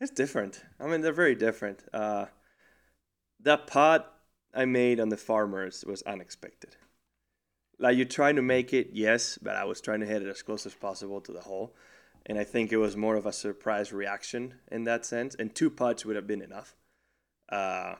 [0.00, 0.62] It's different.
[0.80, 1.84] I mean, they're very different.
[1.92, 2.26] Uh,
[3.40, 4.12] that putt
[4.54, 6.76] I made on the Farmers was unexpected.
[7.78, 10.42] Like you're trying to make it, yes, but I was trying to hit it as
[10.42, 11.74] close as possible to the hole,
[12.24, 15.34] and I think it was more of a surprise reaction in that sense.
[15.34, 16.74] And two putts would have been enough.
[17.50, 17.96] Uh,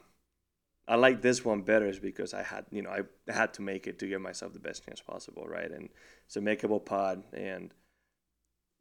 [0.89, 3.87] I like this one better is because I had, you know, I had to make
[3.87, 5.71] it to give myself the best chance possible, right?
[5.71, 5.91] And
[6.27, 7.73] it's a makeable putt, and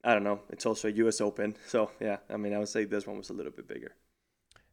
[0.04, 0.42] I don't know.
[0.50, 1.20] It's also a U.S.
[1.20, 2.18] Open, so yeah.
[2.30, 3.96] I mean, I would say this one was a little bit bigger.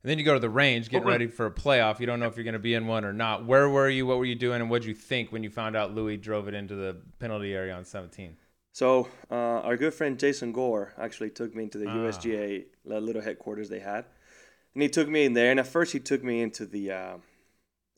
[0.02, 1.12] And then you go to the range, getting Okay.
[1.12, 2.00] ready for a playoff.
[2.00, 3.46] You don't know if you're going to be in one or not.
[3.46, 4.04] Where were you?
[4.04, 4.60] What were you doing?
[4.60, 7.54] And what did you think when you found out Louis drove it into the penalty
[7.54, 8.36] area on 17?
[8.72, 11.94] So uh, our good friend Jason Gore actually took me into the Ah.
[11.98, 14.06] USGA little headquarters they had,
[14.74, 15.50] and he took me in there.
[15.50, 17.16] And at first, he took me into the uh,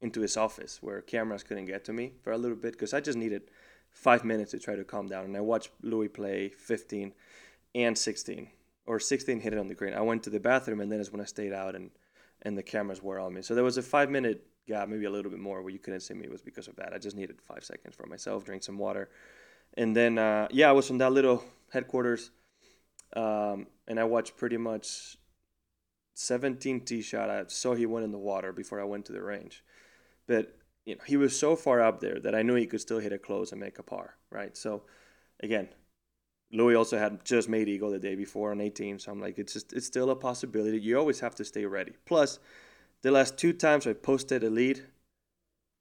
[0.02, 3.00] into his office where cameras couldn't get to me for a little bit because I
[3.00, 3.42] just needed
[3.88, 5.24] five minutes to try to calm down.
[5.24, 7.14] And I watched Louis play 15
[7.76, 8.48] and 16,
[8.86, 9.94] or 16 hit it on the green.
[9.94, 11.90] I went to the bathroom, and then is when I stayed out and
[12.42, 13.42] and the cameras were on me.
[13.42, 16.00] So there was a five minute gap, maybe a little bit more, where you couldn't
[16.00, 16.24] see me.
[16.24, 16.92] It was because of that.
[16.92, 19.08] I just needed five seconds for myself, drink some water.
[19.76, 22.30] And then, uh, yeah, I was from that little headquarters,
[23.16, 25.16] um, and I watched pretty much
[26.14, 27.30] 17 tee shot.
[27.30, 29.64] I saw he went in the water before I went to the range,
[30.26, 33.00] but you know he was so far up there that I knew he could still
[33.00, 34.56] hit it close and make a par, right?
[34.56, 34.82] So,
[35.40, 35.68] again,
[36.54, 39.52] Louis also had just made eagle the day before on 18, so I'm like, it's
[39.52, 40.80] just it's still a possibility.
[40.80, 41.92] You always have to stay ready.
[42.06, 42.38] Plus,
[43.02, 44.82] the last two times I posted a lead,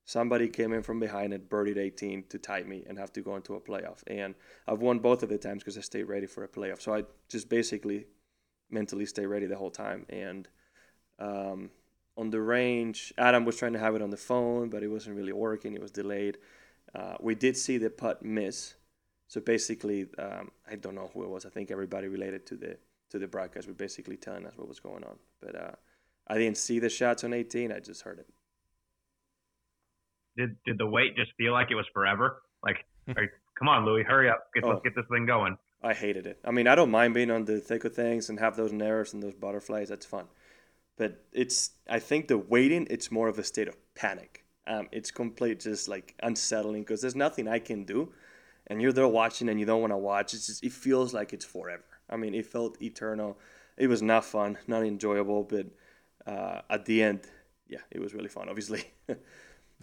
[0.06, 3.36] somebody came in from behind and birdied 18 to tie me and have to go
[3.36, 4.00] into a playoff.
[4.08, 4.36] And
[4.68, 6.82] I've won both of the times because I stayed ready for a playoff.
[6.82, 8.08] So I just basically
[8.70, 10.06] mentally stay ready the whole time.
[10.10, 10.48] And
[11.20, 11.70] um,
[12.18, 15.16] on the range, Adam was trying to have it on the phone, but it wasn't
[15.16, 15.76] really working.
[15.76, 16.40] It was delayed.
[16.94, 18.76] Uh, we did see the putt miss.
[19.28, 21.46] So basically, um, I don't know who it was.
[21.46, 22.78] I think everybody related to the
[23.10, 25.18] to the broadcast were basically telling us what was going on.
[25.42, 25.72] But uh,
[26.28, 27.72] I didn't see the shots on 18.
[27.72, 28.28] I just heard it.
[30.38, 32.42] Did did the wait just feel like it was forever?
[32.64, 32.78] Like,
[33.58, 34.70] come on, Louis, hurry up, get, Oh.
[34.70, 35.58] let's get this thing going.
[35.82, 36.40] I hated it.
[36.46, 39.14] I mean, I don't mind being on the thick of things and have those nerves
[39.14, 39.90] and those butterflies.
[39.90, 40.26] That's fun.
[40.98, 44.46] But it's, I think the waiting, it's more of a state of panic.
[44.66, 48.14] Um, it's complete, just like unsettling because there's nothing I can do.
[48.68, 50.34] And you're there watching and you don't want to watch.
[50.34, 51.84] It's just, it feels like it's forever.
[52.10, 53.38] I mean, it felt eternal.
[53.78, 55.44] It was not fun, not enjoyable.
[55.44, 55.68] But
[56.26, 57.22] uh, at the end,
[57.68, 58.86] yeah, it was really fun, obviously.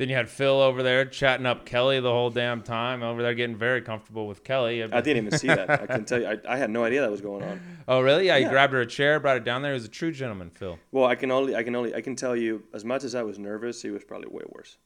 [0.01, 3.35] Then you had Phil over there chatting up Kelly the whole damn time, over there
[3.35, 4.83] getting very comfortable with Kelly.
[4.83, 5.69] I didn't even see that.
[5.69, 7.61] I can tell you, I, I had no idea that was going on.
[7.87, 8.27] Oh, really?
[8.29, 9.73] Yeah, he grabbed her a chair, brought it down there.
[9.73, 10.79] He was a true gentleman, Phil.
[10.91, 13.23] Well, I can only, I can only, I can tell you, as much as I
[13.23, 14.79] was nervous, he was probably way worse.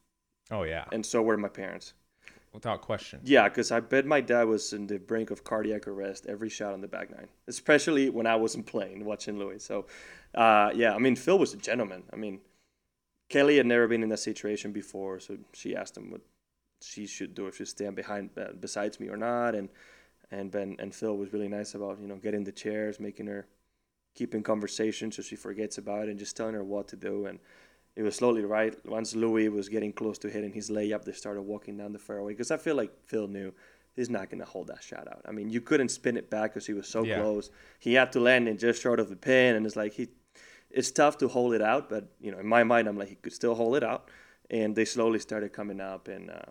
[0.50, 0.84] Oh, yeah.
[0.90, 1.94] and so were my parents.
[2.54, 3.20] Without question.
[3.24, 6.72] Yeah, because I bet my dad was in the brink of cardiac arrest every shot
[6.72, 9.62] on the back nine, especially when I wasn't playing, watching Louis.
[9.62, 9.86] So,
[10.36, 12.04] uh, yeah, I mean, Phil was a gentleman.
[12.12, 12.40] I mean,
[13.28, 16.20] Kelly had never been in that situation before, so she asked him what
[16.80, 19.68] she should do if she stand behind uh, besides me or not, and
[20.30, 23.48] and Ben and Phil was really nice about you know getting the chairs, making her
[24.14, 27.26] keeping conversation so she forgets about it, and just telling her what to do.
[27.26, 27.40] And
[27.96, 28.74] it was slowly right.
[28.86, 32.32] Once Louis was getting close to hitting his layup, they started walking down the fairway
[32.32, 33.52] because I feel like Phil knew
[33.94, 35.22] he's not going to hold that shot out.
[35.28, 37.16] I mean, you couldn't spin it back because he was so Yeah.
[37.20, 37.50] close.
[37.78, 40.08] He had to land it just short of the pin, and it's like he,
[40.70, 41.88] it's tough to hold it out.
[41.88, 44.10] But you know, in my mind, I'm like he could still hold it out.
[44.50, 46.50] And they slowly started coming up, and uh,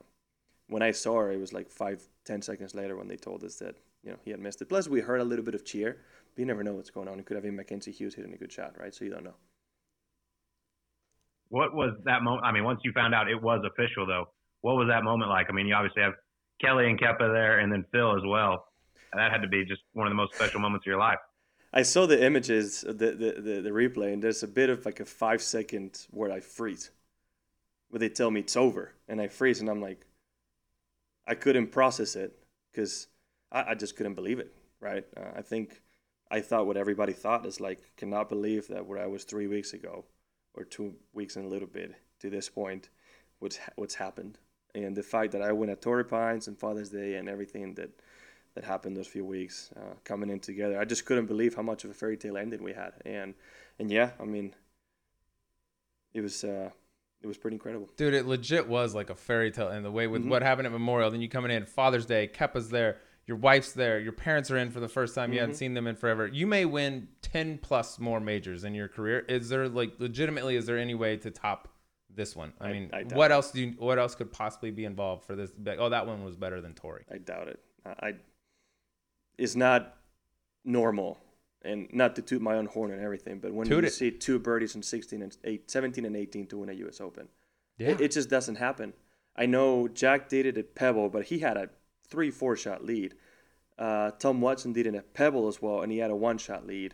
[0.67, 3.57] when I saw her, it was like five, ten seconds later when they told us
[3.57, 4.69] that you know he had missed it.
[4.69, 5.97] Plus, we heard a little bit of cheer.
[6.33, 7.19] But you never know what's going on.
[7.19, 8.95] It could have been Mackenzie Hughes hitting a good shot, right?
[8.95, 9.35] So you don't know.
[11.53, 12.47] What was that moment?
[12.47, 14.25] I mean, once you found out it was official, though,
[14.61, 15.45] what was that moment like?
[15.51, 16.13] I mean, you obviously have
[16.59, 18.65] Kelly and Kepa there, and then Phil as well.
[19.11, 21.19] And that had to be just one of the most special moments of your life.
[21.71, 24.99] I saw the images, the, the, the, the replay, and there's a bit of like
[24.99, 26.89] a five second where I freeze,
[27.89, 30.07] where they tell me it's over, and I freeze, and I'm like,
[31.27, 32.35] I couldn't process it
[32.71, 33.09] because
[33.51, 35.05] I, I just couldn't believe it, right?
[35.15, 35.83] Uh, I think
[36.31, 39.73] I thought what everybody thought is like, cannot believe that where I was three weeks
[39.73, 40.05] ago,
[40.55, 42.89] or two weeks and a little bit to this point,
[43.39, 44.37] what's ha- what's happened,
[44.75, 47.89] and the fact that I win at Torrey Pines and Father's Day and everything that
[48.55, 50.79] that happened those few weeks uh, coming in together.
[50.79, 53.33] I just couldn't believe how much of a fairy tale ending we had, and
[53.79, 54.53] and yeah, I mean,
[56.13, 56.69] it was uh,
[57.21, 57.89] it was pretty incredible.
[57.97, 60.29] Dude, it legit was like a fairy tale in the way with Mhm.
[60.29, 61.09] what happened at Memorial.
[61.09, 64.69] Then you coming in Father's Day, Kepa's there, your wife's there, your parents are in
[64.71, 65.31] for the first time.
[65.33, 65.59] You hadn't Mhm.
[65.59, 66.27] seen them in forever.
[66.27, 69.19] You may win ten plus more majors in your career.
[69.29, 70.55] Is there like legitimately?
[70.55, 71.69] Is there any way to top
[72.15, 72.53] this one.
[72.61, 75.35] I, I- mean, I what else do you, what else could possibly be involved for
[75.35, 75.51] this?
[75.65, 77.05] Like, oh, that one was better than Torrey.
[77.11, 77.59] I doubt it.
[77.85, 78.13] I, I
[79.37, 79.97] it's not
[80.63, 81.17] normal,
[81.63, 83.93] and not to toot my own horn and everything, but when Toot you it.
[83.93, 87.01] see two birdies in 16 and eight, 17 and 18 to win a U.S.
[87.01, 87.27] Open,
[87.77, 87.89] Yeah.
[87.89, 88.93] it, it just doesn't happen.
[89.35, 91.69] I know Jack did it at Pebble, but he had a
[92.13, 93.15] three, four shot lead.
[93.79, 96.67] Uh, Tom Watson did it a Pebble as well, and he had a one shot
[96.67, 96.93] lead.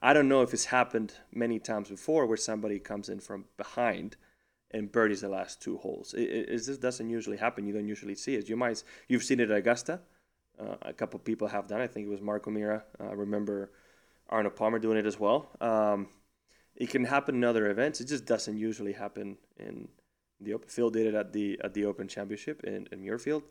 [0.00, 4.16] I don't know if it's happened many times before where somebody comes in from behind
[4.70, 6.14] and birdies the last two holes.
[6.14, 7.66] It, it, doesn't usually happen.
[7.66, 8.48] You don't usually see it.
[8.48, 10.00] You might you've seen it at Augusta.
[10.58, 11.80] Uh, a couple people have done.
[11.80, 12.84] I think it was Mark O'Meara.
[13.00, 13.72] Uh, I remember
[14.28, 15.50] Arnold Palmer doing it as well.
[15.60, 16.08] Um,
[16.76, 18.00] it can happen in other events.
[18.00, 19.88] It just doesn't usually happen in
[20.40, 20.68] the Open.
[20.68, 23.42] Phil did it at the at the Open Championship in, in Muirfield.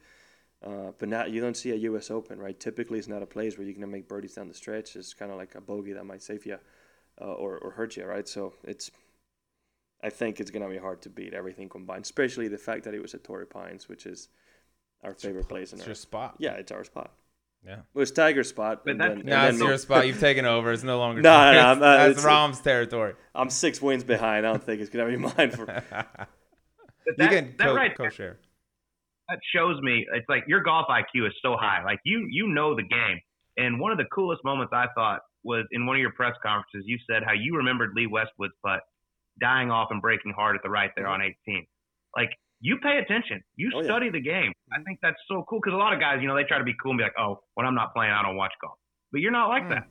[0.65, 2.11] Uh, but now you don't see a U.S.
[2.11, 2.59] Open, right?
[2.59, 4.95] Typically, it's not a place where you're gonna make birdies down the stretch.
[4.95, 6.57] It's kind of like a bogey that might save you
[7.21, 8.27] uh, or or hurt you, right?
[8.27, 8.91] So it's,
[10.03, 13.01] I think it's gonna be hard to beat everything combined, especially the fact that it
[13.01, 14.27] was at Torrey Pines, which is
[15.01, 15.87] our favorite place in It's Earth.
[15.87, 16.35] your spot.
[16.39, 17.11] Yeah, it's our spot.
[17.65, 17.75] Yeah.
[17.79, 18.81] It was Tiger's spot.
[18.83, 20.07] But and that's- then, Now and it's then your spot.
[20.07, 20.71] You've taken over.
[20.73, 21.21] It's no longer.
[21.21, 21.65] No, no, no, Torrey's.
[21.65, 23.13] I'm, uh, That's it's- Rahm's territory.
[23.33, 24.45] I'm six wins behind.
[24.45, 25.65] I don't think it's gonna be mine for.
[25.65, 25.85] But
[27.07, 28.37] you that, can that co- right co-share.
[29.29, 31.83] That shows me it's like your golf IQ is so high.
[31.83, 33.19] Like you you know the game.
[33.57, 36.83] And one of the coolest moments I thought was in one of your press conferences.
[36.85, 38.81] You said how you remembered Lee Westwood's putt
[39.41, 41.65] dying off and breaking hard at the right there on 18.
[42.15, 42.29] Like
[42.61, 43.41] you pay attention.
[43.55, 43.85] You Oh, yeah.
[43.85, 44.51] study the game.
[44.73, 46.63] I think that's so cool because a lot of guys, you know, they try to
[46.63, 48.77] be cool and be like, oh, when I'm not playing, I don't watch golf.
[49.11, 49.69] But you're not like Hmm.
[49.69, 49.87] that.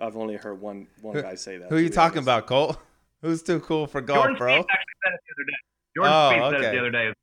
[0.00, 1.68] I've only heard one one Who- guy say that.
[1.68, 2.26] Who are you talking honest.
[2.28, 2.78] about, Colt?
[3.22, 4.52] Who's too cool for golf, Jordan bro?
[4.54, 5.58] Spieth actually said it the other day.
[5.96, 6.68] Jordan Oh, Spieth said okay.
[6.68, 7.14] it the other day.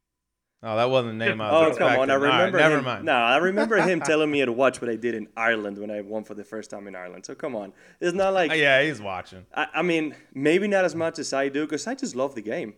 [0.64, 2.10] Oh, that wasn't the name I was Oh come on!
[2.10, 2.84] I All right, remember never him.
[2.86, 3.06] mind.
[3.06, 6.02] No, I remember him telling me to watch what I did in Ireland when I
[6.02, 7.26] won for the first time in Ireland.
[7.26, 9.46] So come on, it's not like yeah, he's watching.
[9.54, 12.42] I, I mean, maybe not as much as I do because I just love the
[12.42, 12.74] game.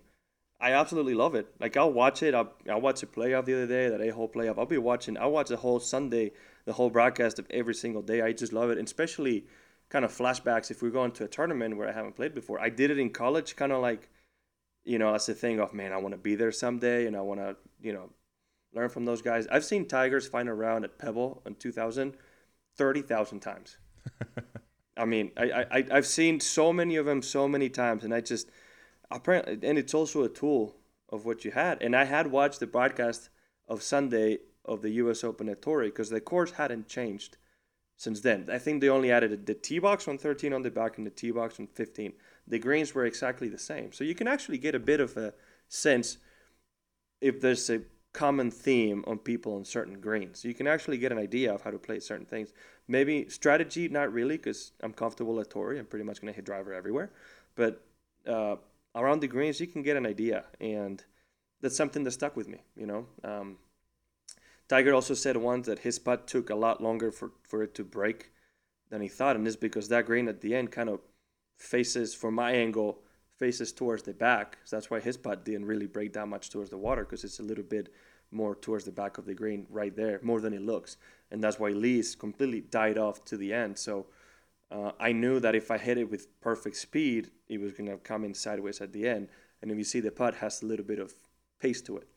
[0.62, 1.48] I absolutely love it.
[1.60, 2.36] Like I'll watch it.
[2.36, 4.58] I'll, I'll watch a playoff the other day, that a whole playoff.
[4.60, 5.18] I'll be watching.
[5.18, 6.34] I'll watch the whole Sunday,
[6.66, 8.22] the whole broadcast of every single day.
[8.22, 9.46] I just love it, and especially
[9.88, 10.70] kind of flashbacks.
[10.70, 13.10] If we're going to a tournament where I haven't played before, I did it in
[13.12, 14.10] college, kind of like,
[14.84, 17.22] you know, as a thing of man, I want to be there someday, and I
[17.22, 18.10] want to, you know,
[18.74, 19.48] learn from those guys.
[19.48, 22.16] I've seen Tigers final round at Pebble in 2000
[22.78, 23.78] 30,000 times.
[24.98, 28.14] I mean, I, I, I- I've seen so many of them so many times, and
[28.14, 28.50] I just,
[29.12, 30.76] apparently, and it's also a tool
[31.10, 31.82] of what you had.
[31.82, 33.30] And I had watched the broadcast
[33.68, 35.24] of Sunday of the U.S.
[35.24, 37.38] Open at Torrey because the course hadn't changed
[37.98, 38.48] since then.
[38.52, 41.12] I think they only added the tee box on 13 on the back and the
[41.12, 42.14] tee box on 15.
[42.48, 43.92] The greens were exactly the same.
[43.92, 45.34] So you can actually get a bit of a
[45.68, 46.18] sense
[47.22, 47.82] if there's a
[48.14, 50.44] common theme on people on certain greens.
[50.44, 52.54] You can actually get an idea of how to play certain things.
[52.88, 55.80] Maybe strategy, not really, because I'm comfortable at Torrey.
[55.80, 57.12] I'm pretty much going to hit driver everywhere.
[57.56, 57.86] But
[58.28, 58.56] uh,
[58.96, 60.46] around the greens, you can get an idea.
[60.60, 61.04] And
[61.62, 63.06] that's something that stuck with me, you know.
[63.24, 63.58] Um,
[64.68, 67.84] Tiger also said once that his putt took a lot longer for, for it to
[67.84, 68.32] break
[68.90, 69.36] than he thought.
[69.36, 71.00] And it's because that green at the end kind of
[71.58, 73.02] faces, from my angle,
[73.40, 74.58] faces towards the back.
[74.66, 77.40] So that's why his putt didn't really break that much towards the water because it's
[77.40, 77.92] a little bit
[78.32, 80.98] more towards the back of the green right there, more than it looks.
[81.32, 83.78] And that's why Lee's completely died off to the end.
[83.78, 84.08] So
[84.70, 87.98] uh, I knew that if I hit it with perfect speed, it was going to
[87.98, 89.30] come in sideways at the end.
[89.62, 91.14] And if you see the putt has a little bit of
[91.60, 92.08] pace to it.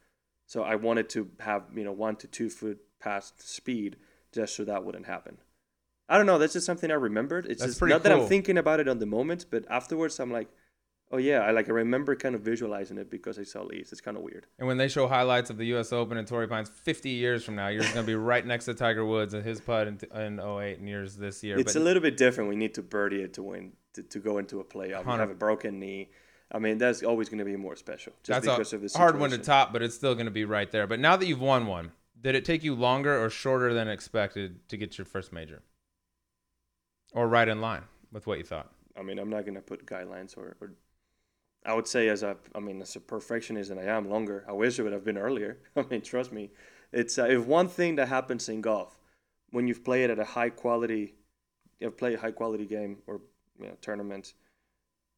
[0.47, 3.97] So I wanted to have, you know, one to two foot past speed
[4.33, 5.39] just so that wouldn't happen.
[6.09, 6.39] I don't know.
[6.39, 7.47] That's just something I remembered.
[7.47, 10.31] It's That's just not that I'm thinking about it on the moment, but afterwards I'm
[10.31, 10.49] like,
[11.13, 13.93] oh yeah, I like I remember kind of visualizing it because I saw Lee's.
[13.93, 14.47] It's kind of weird.
[14.59, 15.93] And when they show highlights of the U.S.
[15.93, 18.75] Open and Torrey Pines 50 years from now, you're going to be right next to
[18.75, 21.59] Tiger Woods and his putt in, in 08 and yours this year.
[21.59, 22.49] It's but a little bit different.
[22.49, 25.05] We need to birdie it to win to, to go into a playoff.
[25.05, 26.11] We have a broken knee.
[26.51, 28.99] I mean, that's always going to be more special just that's because a of the
[28.99, 30.87] hard one to top, but it's still going to be right there.
[30.87, 34.69] But now that you've won one, did it take you longer or shorter than expected
[34.69, 35.63] to get your first major?
[37.15, 38.71] Or right in line with what you thought?
[38.99, 40.73] I mean, I'm not going to put guidelines or, or
[41.65, 44.45] I would say as a, I mean, as a perfectionist and I am longer.
[44.49, 45.59] I wish it would have been earlier.
[45.77, 46.51] I mean, trust me,
[46.93, 48.99] it's uh, if one thing that happens in golf
[49.51, 51.15] when you've played at a high quality,
[51.79, 53.21] you've played a high quality game or
[53.61, 54.35] you know, tournament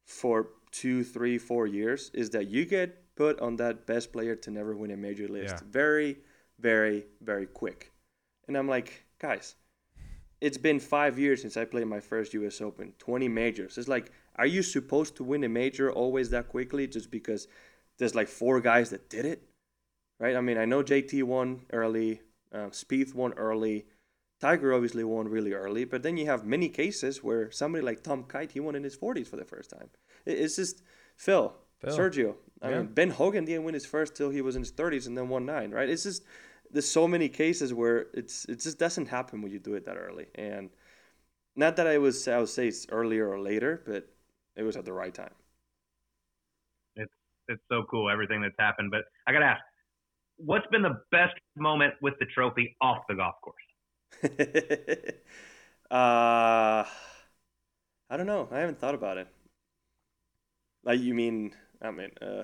[0.05, 4.51] for two, three, four years is that you get put on that best player to
[4.51, 5.67] never win a major list Yeah.
[5.69, 6.17] very,
[6.59, 7.91] very, very quick.
[8.47, 9.55] And I'm like, guys,
[10.41, 12.61] it's been five years since I played my first U.S.
[12.61, 13.77] Open, 20 majors.
[13.77, 17.47] It's like, are you supposed to win a major always that quickly just because
[17.97, 19.43] there's like four guys that did it?
[20.19, 20.35] Right?
[20.35, 22.21] I mean, I know JT won early,
[22.53, 23.85] uh, Spieth won early,
[24.39, 28.23] Tiger obviously won really early, but then you have many cases where somebody like Tom
[28.23, 29.89] Kite, he won in his 40s for the first time.
[30.25, 30.83] It's just,
[31.15, 31.97] Phil, Phil.
[31.97, 32.35] Sergio.
[32.61, 32.77] I Yeah.
[32.79, 35.29] mean, Ben Hogan didn't win his first till he was in his 30s and then
[35.29, 35.89] won nine, right?
[35.89, 36.23] It's just
[36.71, 39.97] there's so many cases where it's it just doesn't happen when you do it that
[39.97, 40.27] early.
[40.35, 40.69] And
[41.55, 44.09] not that I was I would say it's earlier or later, but
[44.55, 45.33] it was at the right time.
[46.95, 47.11] It's
[47.47, 48.91] it's so cool everything that's happened.
[48.91, 49.61] But I gotta ask,
[50.37, 53.55] what's been the best moment with the trophy off the golf course?
[55.91, 56.83] uh,
[58.09, 58.47] I don't know.
[58.51, 59.27] I haven't thought about it.
[60.83, 61.53] Like you mean?
[61.81, 62.43] I mean, uh,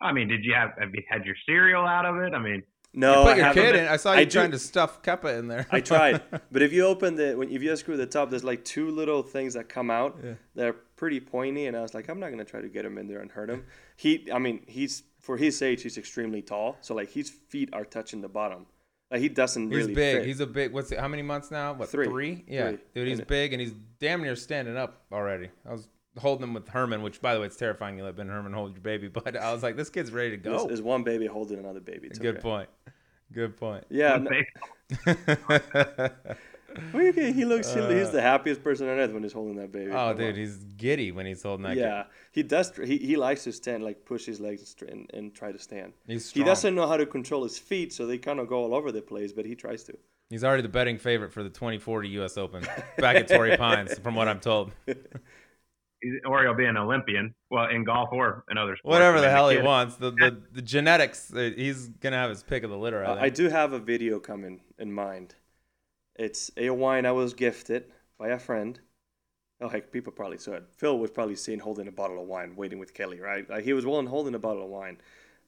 [0.00, 2.34] I mean, did you have have you had your cereal out of it?
[2.34, 2.62] I mean,
[2.98, 3.20] no.
[3.20, 3.62] you put I your haven't.
[3.64, 3.86] kid in.
[3.88, 5.66] I saw you I do- trying to stuff Kepa in there.
[5.70, 6.22] I tried,
[6.52, 9.22] but if you open the when if you unscrew the top, there's like two little
[9.22, 10.18] things that come out.
[10.22, 10.34] Yeah.
[10.54, 13.06] They're pretty pointy, and I was like, I'm not gonna try to get him in
[13.08, 13.64] there and hurt him.
[13.96, 17.84] He, I mean, he's for his age, he's extremely tall, so like his feet are
[17.84, 18.66] touching the bottom.
[19.10, 19.94] Like he doesn't He's really.
[19.94, 20.16] big.
[20.18, 20.26] fit.
[20.26, 20.72] He's a big.
[20.72, 20.98] What's it?
[20.98, 21.72] How many months now?
[21.72, 22.44] What Three.
[22.46, 22.78] Yeah, Three.
[22.94, 25.48] dude, he's And- big and he's damn near standing up already.
[25.66, 25.88] I was
[26.18, 27.96] holding him with Herman, which by the way, it's terrifying.
[27.98, 30.42] You let Ben Herman hold your baby, but I was like, this kid's ready to
[30.42, 30.66] There's, go.
[30.68, 32.08] there's one baby holding another baby.
[32.08, 32.42] It's Good okay.
[32.42, 32.68] point.
[33.32, 33.84] Good point.
[33.90, 34.30] Yeah, no,
[36.92, 37.72] well, okay, he looks.
[37.74, 39.90] he- he's the happiest person on earth when he's holding that baby.
[39.90, 40.40] Uh, oh, Come dude, on.
[40.40, 41.74] he's giddy when he's holding that.
[41.74, 41.80] kid.
[41.80, 42.72] yeah, he does.
[42.76, 45.92] He, he likes to stand, like push his legs and, and, and try to stand.
[46.06, 48.74] he's He doesn't know how to control his feet, so they kind of go all
[48.74, 49.32] over the place.
[49.32, 49.98] But he tries to.
[50.30, 52.36] He's already the betting favorite for the 2040 U.S.
[52.36, 52.62] Open
[52.98, 54.72] back at Torrey Pines, from what I'm told.
[56.02, 57.34] he's- or he'll be an Olympian.
[57.50, 58.92] Well, in golf or in other sports.
[58.94, 62.30] Whatever I the mean, hell he wants, the, the the genetics, uh, he's gonna have
[62.30, 63.04] his pick of the litter.
[63.04, 63.24] I Uh, think.
[63.24, 65.34] I do have a video coming in mind.
[66.16, 67.84] It's a wine I was gifted
[68.18, 68.80] by a friend.
[69.60, 70.64] Oh heck, people probably saw it.
[70.76, 73.48] Phil was probably seen holding a bottle of wine, waiting with Kelly, right?
[73.48, 74.98] Like he was one holding a bottle of wine,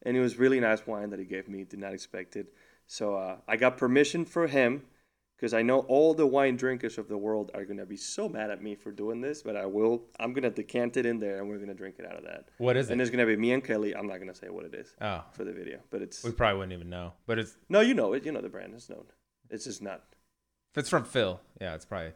[0.03, 1.65] and it was really nice wine that he gave me.
[1.65, 2.53] Did not expect it.
[2.87, 4.83] So uh, I got permission for him
[5.41, 8.51] because I know all the wine drinkers of the world are gonna be so mad
[8.51, 10.03] at me for doing this, but I will.
[10.19, 12.51] I'm gonna decant it in there, and we're gonna drink it out of that.
[12.59, 12.93] what is it?
[12.93, 13.97] And it's gonna be me and Kelly.
[13.97, 16.59] I'm not gonna say what it is Oh, for the video, but it's we probably
[16.59, 17.15] wouldn't even know.
[17.27, 18.27] But it's no, you know it.
[18.27, 18.75] You know the brand.
[18.75, 19.05] It's known.
[19.49, 20.03] It's just not.
[20.73, 22.13] if it's from Phil, yeah, it's probably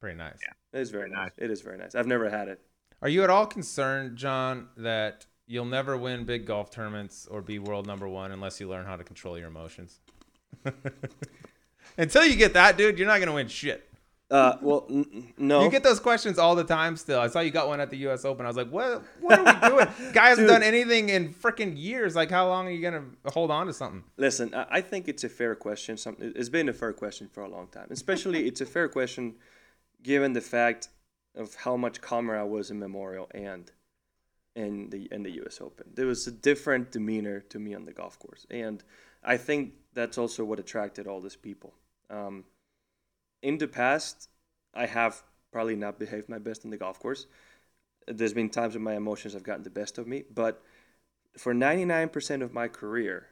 [0.00, 0.38] pretty nice.
[0.40, 1.32] Yeah, It is very Very nice.
[1.36, 1.44] nice.
[1.44, 1.94] It is very nice.
[1.96, 2.60] I've never had it.
[3.02, 7.58] Are you at all concerned, Jon, that you'll never win big golf tournaments or be
[7.58, 9.98] world number one unless you learn how to control your emotions?
[11.98, 13.86] Until you get that, dude, you're not gonna win shit.
[14.30, 15.64] Uh, well, n- no.
[15.64, 16.96] You get those questions all the time.
[16.96, 18.24] Still, I saw you got one at the U.S.
[18.24, 18.46] Open.
[18.46, 19.02] I was like, what?
[19.20, 19.88] What are we doing?
[20.12, 20.54] Guy hasn't Dude.
[20.54, 22.14] done anything in freaking years.
[22.14, 24.04] Like, how long are you gonna hold on to something?
[24.16, 25.96] Listen, I I think it's a fair question.
[25.96, 27.88] Some, it's been a fair question for a long time.
[27.90, 29.34] Especially, it's a fair question
[30.02, 30.88] given the fact
[31.34, 33.70] of how much calmer I was in Memorial and
[34.54, 35.60] in the in the U.S.
[35.60, 35.86] Open.
[35.94, 38.82] There was a different demeanor to me on the golf course, and
[39.24, 41.74] I think that's also what attracted all these people.
[42.10, 42.44] Um,
[43.42, 44.28] in the past,
[44.74, 47.26] I have probably not behaved my best on the golf course.
[48.06, 50.62] There's been times when my emotions have gotten the best of me, but
[51.36, 53.28] for 99% of my career,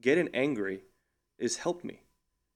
[0.00, 0.82] getting angry
[1.40, 2.02] has helped me.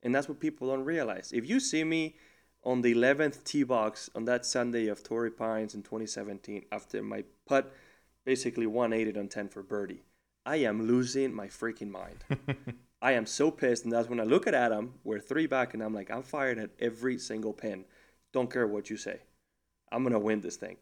[0.03, 1.31] And that's what people don't realize.
[1.33, 2.17] If you see me
[2.65, 7.25] on the 11th tee box on that Sunday of Torrey Pines in 2017, after my
[7.47, 7.73] putt
[8.25, 10.03] basically 180 on 10 for birdie,
[10.45, 12.25] I am losing my freaking mind.
[13.03, 13.85] I am so pissed.
[13.85, 16.59] And that's when I look at Adam, we're three back, and I'm like, I'm fired
[16.59, 17.85] at every single pin.
[18.33, 19.19] Don't care what you say.
[19.91, 20.77] I'm going to win this thing.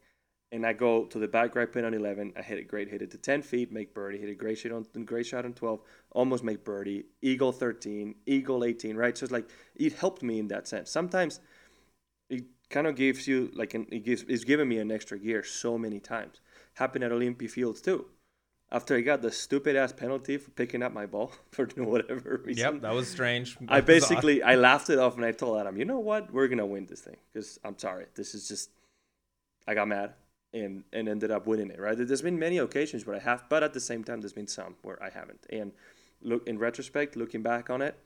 [0.52, 2.34] And I go to the back right pin on 11.
[2.36, 4.72] I hit it great, hit it to 10 feet, make birdie, hit a great shot
[4.72, 9.16] on great shot on 12, almost make birdie, eagle 13, eagle 18, right?
[9.16, 10.90] So it's like it helped me in that sense.
[10.90, 11.40] Sometimes
[12.28, 15.44] it kind of gives you like an, it gives it's given me an extra gear
[15.44, 16.40] so many times.
[16.74, 18.06] Happened at Olympia Fields too.
[18.72, 22.74] After I got the stupid ass penalty for picking up my ball for whatever reason.
[22.74, 23.56] Yep, that was strange.
[23.68, 24.08] I That was odd.
[24.08, 26.86] basically I laughed it off and I told Adam, you know what, we're gonna win
[26.86, 28.70] this thing because I'm sorry, this is just
[29.66, 30.14] I got mad
[30.52, 31.80] and and ended up winning it.
[31.80, 31.96] Right?
[31.96, 34.76] There's been many occasions where I have, but at the same time, there's been some
[34.82, 35.46] where I haven't.
[35.50, 35.72] And
[36.22, 37.98] look in retrospect, looking back on it,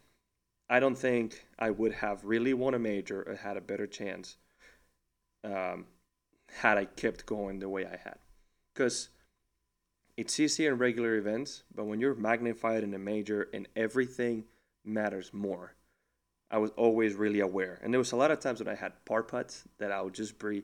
[0.68, 4.36] I don't think I would have really won a major or had a better chance
[5.42, 5.86] um,
[6.50, 8.16] had I kept going the way I had,
[8.72, 9.08] because
[10.16, 14.44] it's easy in regular events, but when you're magnified in a major and everything
[14.84, 15.74] matters more.
[16.50, 17.80] I was always really aware.
[17.82, 20.14] And there was a lot of times when I had par putts that I would
[20.14, 20.62] just be,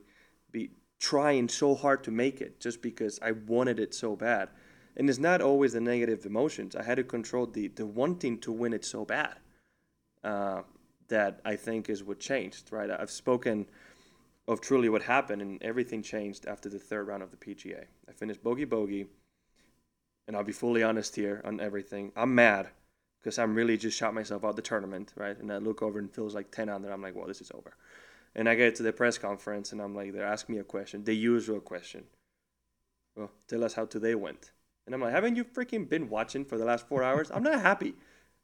[0.51, 4.49] be trying so hard to make it just because I wanted it so bad.
[4.95, 6.75] And it's not always the negative emotions.
[6.75, 9.35] I had to control the, the wanting to win it so bad
[10.23, 10.61] uh,
[11.07, 12.89] that I think is what changed, right?
[12.89, 13.67] I've spoken
[14.47, 17.85] of truly what happened, and everything changed after the third round of the PGA.
[18.09, 19.07] I finished bogey bogey,
[20.31, 22.13] and I'll be fully honest here on everything.
[22.15, 22.69] I'm mad
[23.19, 25.37] because I'm really just shot myself out the tournament, right?
[25.37, 26.89] And I look over and feels like 10 under.
[26.89, 27.73] I'm like, well, this is over.
[28.33, 31.03] And I get to the press conference and I'm like, they're asking me a question,
[31.03, 32.05] the usual question.
[33.13, 34.53] Well, tell us how today went.
[34.85, 37.29] And I'm like, haven't you freaking been watching for the last four hours?
[37.29, 37.95] I'm not happy,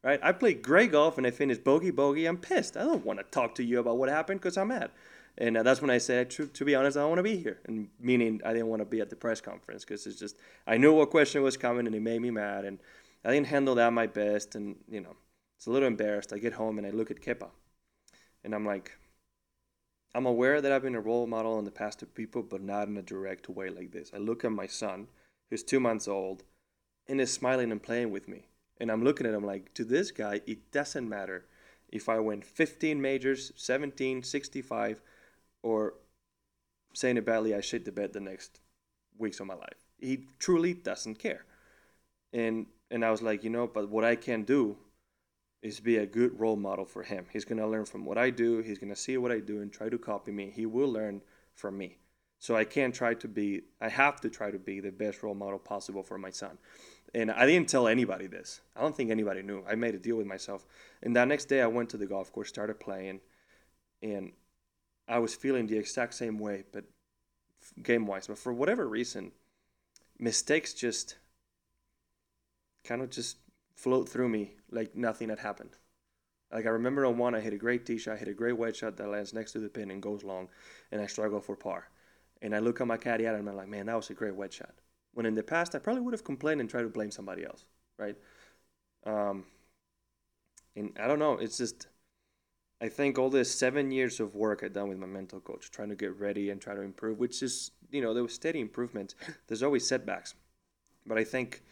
[0.04, 0.20] right?
[0.22, 2.26] I played great golf and I finished bogey bogey.
[2.26, 2.76] I'm pissed.
[2.76, 4.92] I don't want to talk to you about what happened because I'm mad.
[5.38, 7.38] And uh, that's when I said, to, to be honest, I don't want to be
[7.38, 7.60] here.
[7.66, 10.36] And meaning I didn't want to be at the press conference because it's just,
[10.66, 12.66] I knew what question was coming and it made me mad.
[12.66, 12.80] And
[13.24, 14.56] I didn't handle that my best.
[14.56, 15.16] And, you know,
[15.58, 16.34] it's a little embarrassed.
[16.34, 17.50] I get home and I look at Kepa
[18.44, 18.98] and I'm like,
[20.16, 22.88] I'm aware that I've been a role model in the past to people, but not
[22.88, 24.12] in a direct way like this.
[24.16, 25.08] I look at my son,
[25.50, 26.44] who's two months old,
[27.08, 28.48] and is smiling and playing with me.
[28.80, 31.46] And I'm looking at him like, to this guy, it doesn't matter
[31.90, 35.02] if I win 15 majors, 17, 65,
[35.64, 35.96] or
[36.94, 38.60] saying it badly, I shit the bed the next
[39.18, 39.86] weeks of my life.
[40.00, 41.46] He truly doesn't care.
[42.34, 44.78] And and I was like, you know, but what I can do
[45.62, 47.26] is be a good role model for him.
[47.32, 48.60] He's gonna learn from what I do.
[48.60, 50.52] He's gonna see what I do and try to copy me.
[50.54, 51.22] He will learn
[51.54, 51.98] from me.
[52.40, 53.64] So I can't try to be.
[53.82, 56.58] I have to try to be the best role model possible for my son.
[57.16, 58.62] And I didn't tell anybody this.
[58.76, 59.64] I don't think anybody knew.
[59.68, 60.66] I made a deal with myself.
[61.02, 63.22] And that next day, I went to the golf course, started playing,
[64.04, 64.34] and
[65.08, 66.86] I was feeling the exact same way, but
[67.82, 68.28] game wise.
[68.28, 69.32] But for whatever reason,
[70.20, 71.18] mistakes just
[72.84, 73.38] kind of just
[73.76, 75.78] float through me like nothing had happened.
[76.52, 78.58] Like I remember on one, I hit a great tee shot, I hit a great
[78.58, 80.48] wedge shot that lands next to the pin and goes long,
[80.92, 81.90] and I struggle for par.
[82.42, 84.54] And I look at my caddy and I'm like, man, that was a great wedge
[84.54, 84.74] shot.
[85.14, 87.66] When in the past, I probably would have complained and tried to blame somebody else,
[87.98, 88.16] right?
[89.06, 89.46] Um,
[90.76, 91.88] and I don't know, it's just,
[92.80, 95.90] I think all this seven years of work I've done with my mental coach, trying
[95.90, 99.16] to get ready and try to improve, which is, you know, there was steady improvement.
[99.48, 100.36] There's always setbacks.
[101.06, 101.64] But I think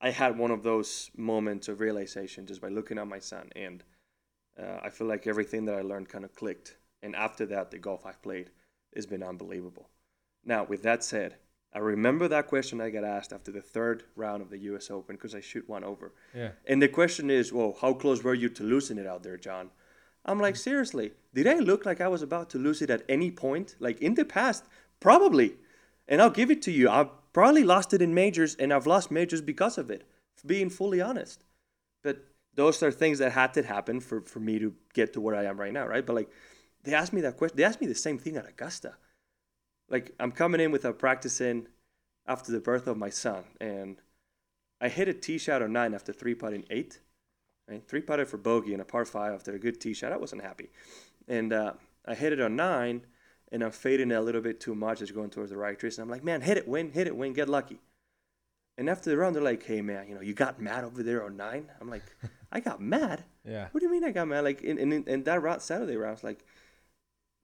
[0.00, 3.84] I had one of those moments of realization just by looking at my son, and
[4.60, 6.78] uh, I feel like everything that I learned kind of clicked.
[7.02, 8.50] And after that, the golf I've played
[8.94, 9.88] has been unbelievable.
[10.44, 11.36] Now, with that said,
[11.72, 14.90] I remember that question I got asked after the third round of the U.S.
[14.90, 16.12] Open because I shoot one over.
[16.34, 16.50] Yeah.
[16.66, 19.70] And the question is, well, how close were you to losing it out there, Jon?
[20.24, 23.30] I'm like, seriously, did I look like I was about to lose it at any
[23.30, 23.76] point?
[23.78, 24.64] Like in the past,
[25.00, 25.54] probably.
[26.06, 26.90] And I'll give it to you.
[26.90, 30.04] I've probably lost it in majors, and I've lost majors because of it,
[30.44, 31.44] being fully honest.
[32.02, 35.36] But those are things that had to happen for, for me to get to where
[35.36, 36.04] I am right now, right?
[36.04, 36.30] But like,
[36.82, 37.56] they asked me that question.
[37.56, 38.96] They asked me the same thing at Augusta.
[39.88, 41.68] Like, I'm coming in with a practicing
[42.26, 44.00] after the birth of my son, and
[44.80, 47.00] I hit a tee shot on nine after three putting eight.
[47.70, 47.86] Right?
[47.86, 50.12] Three putted for bogey and a par five after a good tee shot.
[50.12, 50.70] I wasn't happy.
[51.28, 53.06] And uh, I hit it on nine,
[53.52, 55.00] and I'm fading it a little bit too much.
[55.00, 55.96] It's going towards the right trees.
[55.96, 57.78] And I'm like, man, hit it, win, hit it, win, get lucky.
[58.76, 61.24] And after the round, they're like, hey, man, you know, you got mad over there
[61.24, 61.70] on nine?
[61.80, 62.02] I'm like,
[62.52, 63.22] I got mad?
[63.44, 63.68] Yeah.
[63.70, 64.42] What do you mean I got mad?
[64.42, 66.44] Like, in, in, in that round, Saturday round, I was like,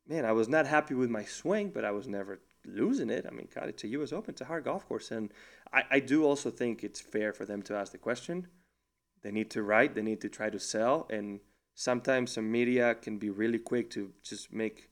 [0.08, 3.26] man, I was not happy with my swing, but I was never losing it.
[3.28, 4.12] I mean, God, it's a U.S.
[4.12, 5.10] Open, it's a hard golf course.
[5.12, 5.30] And
[5.72, 8.48] I, I do also think it's fair for them to ask the question.
[9.22, 11.06] They need to write, they need to try to sell.
[11.10, 11.40] And
[11.74, 14.88] sometimes some media can be really quick to just make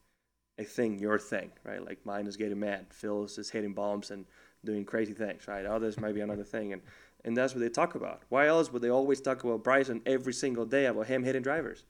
[0.59, 1.85] a thing your thing, right?
[1.85, 2.87] Like mine is getting mad.
[2.91, 4.27] Phil's is hitting bombs and
[4.65, 5.67] doing crazy things, right?
[5.67, 6.73] Others might be another thing.
[6.73, 6.83] And,
[7.25, 8.23] and that's what they talk about.
[8.29, 11.85] Why else would they always talk about Bryson every single day about him hitting drivers?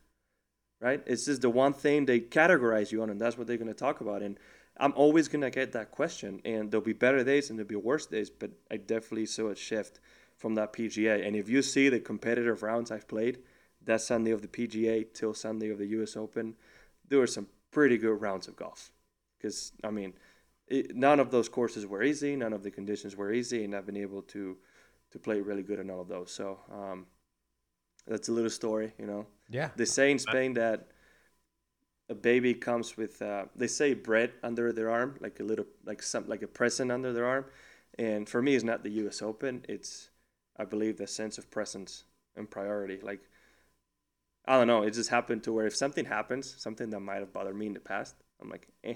[0.80, 1.03] Right?
[1.07, 3.74] It's just the one thing they categorize you on, and that's what they're going to
[3.74, 4.22] talk about.
[4.22, 4.39] And
[4.76, 6.41] I'm always going to get that question.
[6.45, 9.57] And there'll be better days and there'll be worse days, but I definitely saw a
[9.57, 10.01] shift
[10.37, 11.26] from that PGA.
[11.26, 13.39] And if you see the competitive rounds I've played,
[13.85, 16.57] that Sunday of the PGA till Sunday of the US Open,
[17.09, 18.91] there were some pretty good rounds of golf.
[19.37, 20.14] Because, I mean,
[20.68, 23.87] it, none of those courses were easy, none of the conditions were easy, and I've
[23.87, 24.57] been able to
[25.11, 26.32] to play really good in all of those.
[26.32, 27.07] So um,
[28.07, 29.26] that's a little story, you know.
[29.49, 29.70] Yeah.
[29.76, 30.89] They say in Spain that
[32.09, 36.03] a baby comes with uh, they say bread under their arm, like a little like
[36.03, 37.47] some like a present under their arm,
[37.99, 39.22] and for me, it's not the U.S.
[39.22, 39.64] Open.
[39.68, 40.11] It's
[40.57, 42.05] I believe the sense of presence
[42.37, 42.99] and priority.
[43.03, 43.21] Like
[44.47, 47.33] I don't know, it just happened to where if something happens, something that might have
[47.33, 48.95] bothered me in the past, I'm like, eh.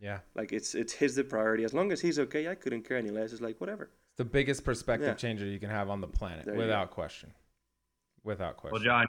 [0.00, 0.20] Yeah.
[0.34, 1.64] Like it's it's his the priority.
[1.64, 3.32] As long as he's okay, I couldn't care any less.
[3.32, 3.84] It's like whatever.
[4.10, 5.14] It's the biggest perspective Yeah.
[5.14, 7.32] changer you can have on the planet, There without question.
[8.24, 8.74] Without question.
[8.74, 9.06] Well, Jon,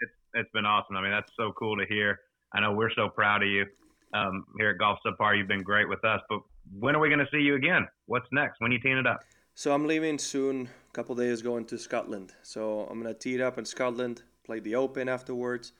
[0.00, 0.96] it's it's been awesome.
[0.96, 2.20] I mean, that's so cool to hear.
[2.52, 3.66] I know we're so proud of you
[4.14, 5.36] um, here at Golf Subpar.
[5.36, 6.40] You've been great with us, but
[6.78, 7.86] when are we going to see you again?
[8.06, 8.60] What's next?
[8.60, 9.20] When you teeing it up?
[9.54, 10.68] So I'm leaving soon.
[10.90, 12.34] A couple days going to Scotland.
[12.42, 15.72] So I'm gonna tee it up in Scotland, play the Open afterwards,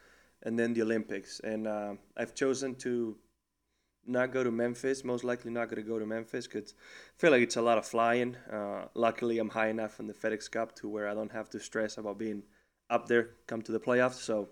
[0.44, 1.40] and then the Olympics.
[1.40, 3.16] And uh, I've chosen to
[4.06, 5.02] not go to Memphis.
[5.02, 7.86] Most likely not gonna go to Memphis because I feel like it's a lot of
[7.86, 8.36] flying.
[8.52, 11.58] Uh, luckily, I'm high enough in the FedEx Cup to where I don't have to
[11.58, 12.44] stress about being
[12.88, 14.14] up there come to the playoffs.
[14.14, 14.50] So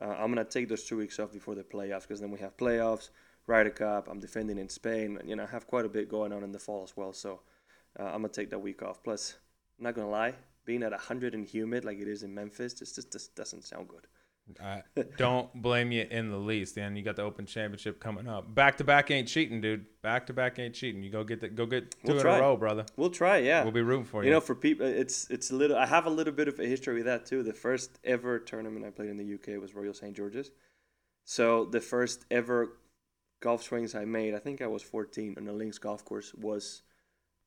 [0.00, 2.56] uh, I'm gonna take those two weeks off before the playoffs because then we have
[2.56, 3.10] playoffs,
[3.46, 4.08] Ryder Cup.
[4.10, 5.16] I'm defending in Spain.
[5.20, 7.12] And you know, I have quite a bit going on in the fall as well.
[7.12, 7.42] So
[8.00, 9.00] uh, I'm gonna take that week off.
[9.04, 9.36] Plus,
[9.82, 12.92] I'm not gonna lie, being at 100 and humid like it is in Memphis, this
[12.92, 14.06] just, doesn't sound good.
[14.62, 14.82] I
[15.18, 18.54] don't blame you in the least, and you got the Open Championship coming up.
[18.54, 19.86] Back to back ain't cheating, dude.
[20.00, 21.02] Back to back ain't cheating.
[21.02, 22.38] You go get the go get 2 We'll in try.
[22.38, 22.86] a row, brother.
[22.96, 23.64] We'll try, yeah.
[23.64, 24.28] We'll be rooting for you.
[24.28, 25.76] You know, for people, it's it's a little.
[25.76, 27.42] I have a little bit of a history with that too.
[27.42, 30.52] The first ever tournament I played in the UK was Royal St George's.
[31.24, 32.78] So the first ever
[33.40, 36.82] golf swings I made, I think I was 14 on the links golf course, was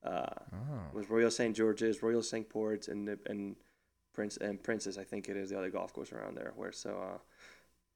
[0.05, 0.89] uh, Oh.
[0.93, 3.55] was Royal St George's, Royal Cinque Ports, and the- and
[4.13, 4.97] Prince and Princess.
[4.97, 6.53] I think it is the other golf course around there.
[6.55, 7.17] Where so, uh,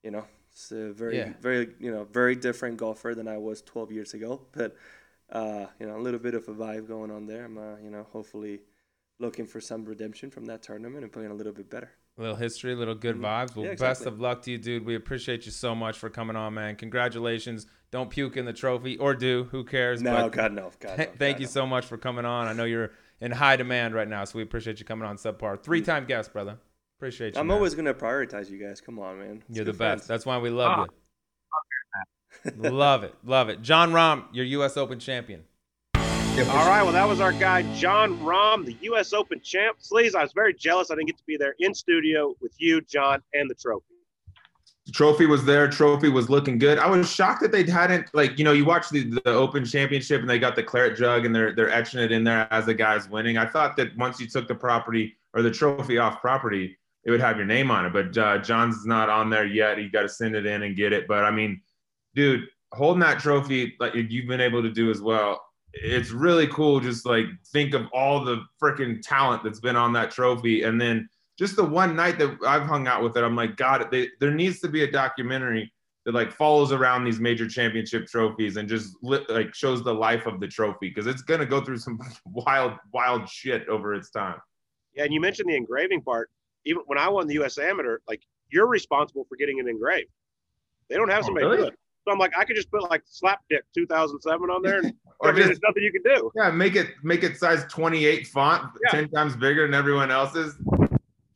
[0.03, 1.33] you know, it's a very Yeah.
[1.41, 4.75] very you know very different golfer than I was 12 years ago, but.
[5.31, 7.45] Uh, you know, a little bit of a vibe going on there.
[7.45, 8.61] I'm, uh, you know, hopefully
[9.19, 11.91] looking for some redemption from that tournament and playing a little bit better.
[12.19, 13.25] Little history, little good mm-hmm.
[13.25, 13.55] vibes.
[13.55, 14.85] Well, Yeah, best of luck to you, dude.
[14.85, 16.75] We appreciate you so much for coming on, man.
[16.75, 17.65] Congratulations.
[17.91, 19.47] Don't puke in the trophy, or do.
[19.51, 20.01] Who cares?
[20.01, 21.05] No, But God no, God no.
[21.05, 21.51] thank God you no.
[21.51, 22.47] so much for coming on.
[22.47, 22.91] I know you're
[23.21, 25.63] in high demand right now, so we appreciate you coming on subpar.
[25.63, 25.85] Three mm.
[25.85, 26.57] time guest, brother.
[26.97, 27.41] Appreciate you.
[27.41, 27.55] I'm man.
[27.55, 28.81] always gonna prioritize you guys.
[28.81, 29.43] Come on, man.
[29.47, 29.79] It's You're the best.
[29.79, 30.07] friends.
[30.07, 30.93] That's why we love Oh.
[32.53, 32.69] you.
[32.69, 33.15] love it.
[33.23, 33.61] Love it.
[33.61, 34.75] Jon Rahm, your U.S.
[34.75, 35.45] Open champion.
[36.47, 39.11] All right, well, that was our guy, Jon Rahm, the U.S.
[39.11, 39.77] Open champ.
[39.81, 42.79] Sleaze, I was very jealous I didn't get to be there in studio with you,
[42.79, 43.95] Jon, and the trophy.
[44.93, 45.69] Trophy was there.
[45.69, 46.79] Trophy was looking good.
[46.79, 50.21] I was shocked that they hadn't like you know you watch the, the Open Championship
[50.21, 52.73] and they got the claret jug and they're they're etching it in there as the
[52.73, 53.37] guy's winning.
[53.37, 57.19] I thought that once you took the property or the trophy off property, it would
[57.19, 57.91] have your name on it.
[57.91, 59.77] But uh, Jon's not on there yet.
[59.77, 61.05] You got to send it in and get it.
[61.05, 61.61] But I mean,
[62.15, 65.41] dude, holding that trophy like you've been able to do as well.
[65.73, 66.79] It's really cool.
[66.79, 71.07] Just like think of all the freaking talent that's been on that trophy, and then
[71.37, 74.31] just the one night that I've hung out with it, I'm like, God, they, there
[74.33, 75.71] needs to be a documentary
[76.05, 80.25] that like follows around these major championship trophies and just li- like shows the life
[80.25, 84.35] of the trophy because it's gonna go through some wild, wild shit over its time.
[84.93, 86.29] Yeah, and you mentioned the engraving part.
[86.65, 87.57] Even when I won the U.S.
[87.57, 90.09] Amateur, like you're responsible for getting it engraved.
[90.89, 91.57] They don't have Oh, somebody really?
[91.57, 91.73] do it.
[92.05, 95.31] So I'm like, I could just put like slapdick 2007 on there, and Or I
[95.33, 96.31] mean, just there's nothing you can do.
[96.35, 99.01] yeah, make it make it size 28 font, Yeah.
[99.01, 100.55] 10 times bigger than everyone else's.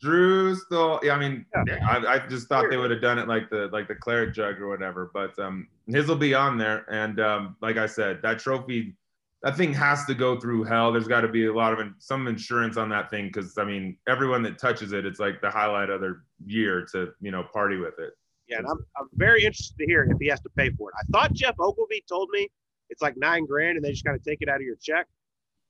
[0.02, 1.80] Drew Stoltz, yeah, I mean, Yeah.
[1.88, 4.60] I, I just thought they would have done it like the like the claret jug
[4.62, 6.86] or whatever, but um, his will be on there.
[6.90, 8.96] And um, like I said, that trophy,
[9.44, 10.92] that thing has to go through hell.
[10.94, 13.66] There's got to be a lot of in, some insurance on that thing because I
[13.66, 17.44] mean, everyone that touches it, it's like the highlight of their year to you know
[17.54, 18.14] party with it.
[18.48, 20.96] Yeah, and I'm, I'm very interested to hear if he has to pay for it.
[21.00, 22.50] I thought Geoff Ogilvy told me
[22.90, 25.08] it's like nine grand and they just kind of take it out of your check.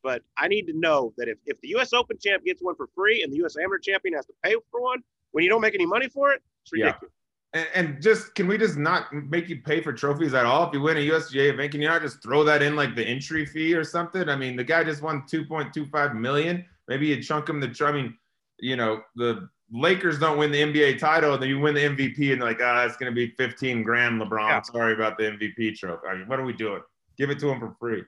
[0.01, 1.93] But I need to know that if, if the U.S.
[1.93, 3.55] Open champ gets one for free and the U.S.
[3.57, 5.01] Amateur champion has to pay for one,
[5.31, 6.87] when you don't make any money for it, it's Yeah.
[6.87, 7.13] ridiculous.
[7.53, 10.67] And, and just can we just not make you pay for trophies at all?
[10.67, 13.05] If you win a USGA event, can you not just throw that in like the
[13.05, 14.27] entry fee or something?
[14.27, 16.65] I mean, the guy just won 2.25 million.
[16.87, 17.73] Maybe you chunk him the.
[17.85, 18.17] I mean,
[18.59, 22.31] you know, the Lakers don't win the NBA title, and then you win the MVP,
[22.31, 24.49] and they're like, ah, it's gonna be 15 grand, LeBron.
[24.49, 24.61] Yeah.
[24.61, 26.07] Sorry about the MVP trophy.
[26.07, 26.81] I mean, what are we doing?
[27.17, 28.03] Give it to him for free.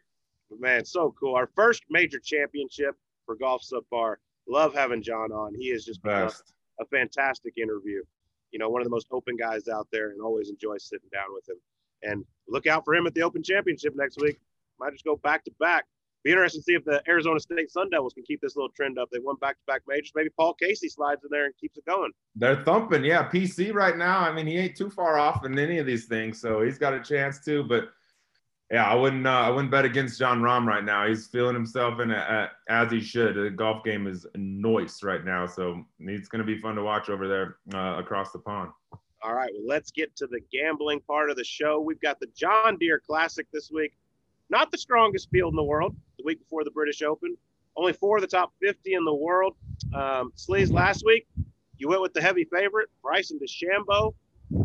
[0.59, 1.35] Man, so cool.
[1.35, 2.95] Our first major championship
[3.25, 4.19] for Golf so far.
[4.47, 5.55] Love having Jon on.
[5.55, 8.03] He is just a fantastic interview.
[8.51, 11.33] You know, one of the most open guys out there, and always enjoy sitting down
[11.33, 11.57] with him.
[12.03, 14.39] And look out for him at the Open Championship next week.
[14.79, 15.85] Might just go back to back.
[16.25, 18.97] Be interesting to see if the Arizona State Sun Devils can keep this little trend
[18.97, 19.09] up.
[19.11, 20.11] They won back to back majors.
[20.15, 22.11] Maybe Paul Casey slides in there and keeps it going.
[22.35, 23.29] They're thumping, yeah.
[23.29, 24.21] PC right now.
[24.21, 26.95] I mean, he ain't too far off in any of these things, so he's got
[26.95, 27.63] a chance too.
[27.63, 27.89] But
[28.71, 29.27] yeah, I wouldn't.
[29.27, 31.07] Uh, I wouldn't bet against Jon Rahm right now.
[31.07, 32.15] He's feeling himself in a,
[32.69, 33.35] a, as he should.
[33.35, 37.09] The golf game is noise right now, so it's going to be fun to watch
[37.09, 38.71] over there uh, across the pond.
[39.21, 41.79] All right, well, let's get to the gambling part of the show.
[41.79, 43.93] We've got the John Deere Classic this week.
[44.49, 45.95] Not the strongest field in the world,
[46.25, 47.37] week before the British Open.
[47.77, 49.55] Only four of the top 50 in the world.
[49.93, 51.27] Um, Sleaze, last week,
[51.77, 54.13] you went with the heavy favorite, Bryson DeChambeau.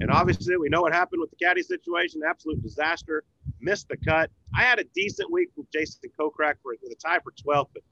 [0.01, 2.21] And obviously, we know what happened with the caddy situation.
[2.29, 3.25] Absolute disaster.
[3.61, 4.31] Missed the cut.
[4.55, 7.83] I had a decent week with Jason Kokrak for, with a tie for 12th, but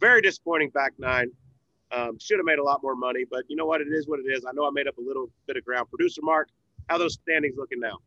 [0.00, 1.30] very disappointing back nine.
[1.90, 3.82] Um, should have made a lot more money, but you know what?
[3.82, 4.46] It is what it is.
[4.46, 5.88] I know I made up a little bit of ground.
[5.90, 6.48] Producer Mark,
[6.88, 7.98] how those standings looking now?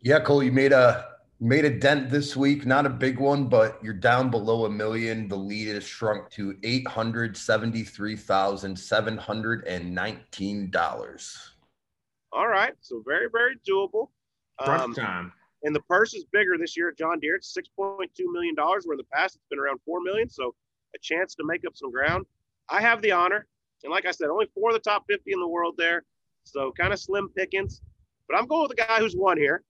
[0.00, 1.06] Yeah, Cole, you made a
[1.40, 2.66] made a dent this week.
[2.66, 5.26] Not a big one, but you're down below a million.
[5.26, 11.54] The lead is shrunk to eight hundred seventy-three thousand seven hundred and nineteen dollars.
[12.32, 14.08] All right, so very, very doable.
[14.60, 15.32] Crunch Um, time.
[15.62, 17.36] and the purse is bigger this year at John Deere.
[17.36, 20.28] It's six point two million dollars, where in the past it's been around four million.
[20.28, 20.54] So
[20.94, 22.26] a chance to make up some ground.
[22.68, 23.46] I have the honor,
[23.82, 26.04] and like I said, only four of the top fifty in the world there,
[26.44, 27.80] so kind of slim pickings.
[28.28, 29.64] But I'm going with the guy who's won here.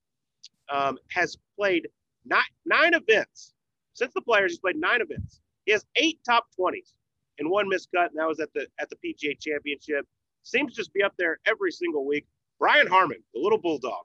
[0.73, 1.89] Um, has played
[2.25, 3.55] nine events
[3.95, 5.41] Since the players, he's played nine events.
[5.65, 6.93] He has eight top 20s
[7.39, 10.07] and one miscut, and that was at the at the PGA Championship.
[10.43, 12.27] Seems to just be up there every single week.
[12.59, 14.05] Brian Harman, the little bulldog.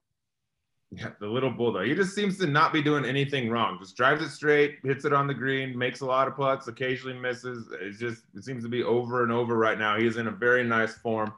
[0.92, 1.88] Yeah, the little bulldog.
[1.88, 3.78] He just seems to not be doing anything wrong.
[3.82, 7.18] Just drives it straight, hits it on the green, makes a lot of putts, occasionally
[7.18, 7.68] misses.
[7.82, 9.98] It just it seems to be over and over right now.
[9.98, 11.34] He's in a very nice form.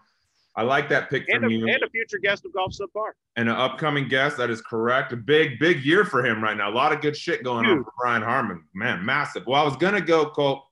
[0.57, 1.67] I like that pick And from a, you.
[1.67, 3.11] and a future guest of Golf Subpar.
[3.35, 4.37] and an upcoming guest.
[4.37, 5.13] That is correct.
[5.13, 6.69] A big, big year for him right now.
[6.69, 8.63] A lot of good shit going on for Brian Harman.
[8.73, 9.45] Man, massive.
[9.45, 10.63] Well, I was gonna go Colt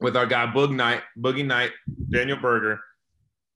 [0.00, 1.72] with our guy Boog Knight, Boogie Knight,
[2.10, 2.80] Daniel Berger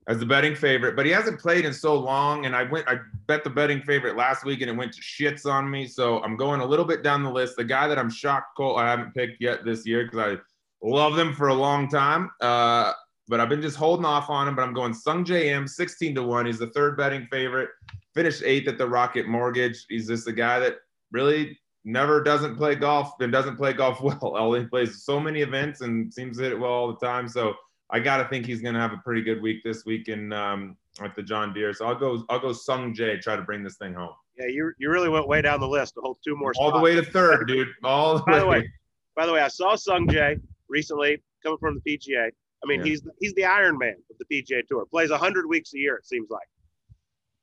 [0.06, 2.44] as the betting favorite, but he hasn't played in so long.
[2.44, 5.50] And I went, I bet the betting favorite last week, and it went to shits
[5.50, 5.86] on me.
[5.86, 7.56] So I'm going a little bit down the list.
[7.56, 11.16] The guy that I'm shocked Colt I haven't picked yet this year because I love
[11.16, 12.30] them for a long time.
[12.42, 12.92] Uh,
[13.28, 14.54] but I've been just holding off on him.
[14.56, 16.46] But I'm going Sungjae Im 16 to 1.
[16.46, 17.70] He's the third betting favorite.
[18.14, 19.86] Finished eighth at the Rocket Mortgage.
[19.88, 20.76] He's just a guy that
[21.10, 24.36] really never doesn't play golf and doesn't play golf well.
[24.36, 27.28] All he plays so many events and seems to hit it well all the time.
[27.28, 27.54] So
[27.90, 31.14] I gotta think he's gonna have a pretty good week this week in um, at
[31.14, 31.72] the John Deere.
[31.72, 34.14] So I'll go I'll go Sungjae try to bring this thing home.
[34.38, 36.80] Yeah, you you really went way down the list to hold two more All the
[36.80, 37.68] way to third, dude.
[37.84, 38.60] All the By the way.
[38.60, 38.70] way,
[39.16, 42.30] by the way, I saw Sung Jae recently coming from the PGA.
[42.64, 42.86] I mean, Yeah.
[42.86, 44.86] he's he's the Iron Man of the PGA Tour.
[44.86, 46.48] Plays hundred weeks a year, it seems like.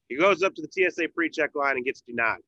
[0.10, 2.40] He goes up to the TSA pre-check line and gets denied.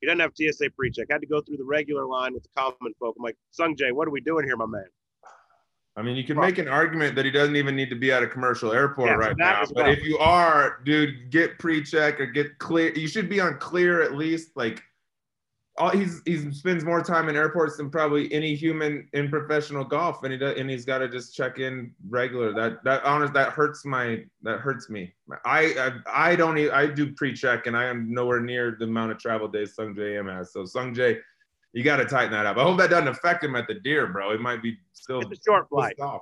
[0.00, 1.06] He doesn't have TSA pre-check.
[1.10, 3.14] Had to go through the regular line with the common folk.
[3.16, 4.84] I'm like, Sung Jae, what are we doing here, my man?
[5.96, 8.22] I mean, you can make an argument that he doesn't even need to be at
[8.22, 9.62] a commercial airport Yeah, right now.
[9.66, 9.92] But well.
[9.92, 12.92] if you are, dude, get pre-check or get clear.
[12.94, 14.50] You should be on clear at least.
[14.56, 14.82] Like,
[15.78, 20.22] all he's he spends more time in airports than probably any human in professional golf,
[20.22, 22.52] and he does, and he's got to just check in regular.
[22.52, 25.14] That that honest that hurts my that hurts me.
[25.44, 29.18] I I, I don't I do pre-check, and I am nowhere near the amount of
[29.18, 30.52] travel days Sungjae Im has.
[30.52, 31.18] So Sungjae.
[31.74, 32.58] You got to tighten that up.
[32.58, 34.32] I hope that doesn't affect him at the deer, bro.
[34.32, 35.98] It might be still It's a short flight.
[36.00, 36.20] off.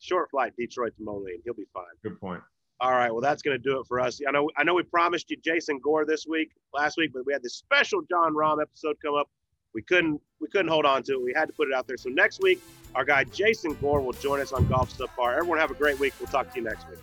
[0.00, 1.40] Short flight, Detroit to Moline.
[1.44, 1.84] He'll be fine.
[2.02, 2.42] Good point.
[2.80, 4.20] All right, well, that's going to do it for us.
[4.26, 7.32] I know, I know, we promised you Jason Gore this week, last week, but we
[7.32, 9.28] had this special Jon Rahm episode come up.
[9.74, 11.22] We couldn't, we couldn't hold on to it.
[11.22, 11.96] We had to put it out there.
[11.96, 12.60] So next week,
[12.94, 15.36] our guy Jason Gore will join us on Golf Subpar.
[15.36, 16.14] Everyone have a great week.
[16.20, 16.98] We'll talk to you next week.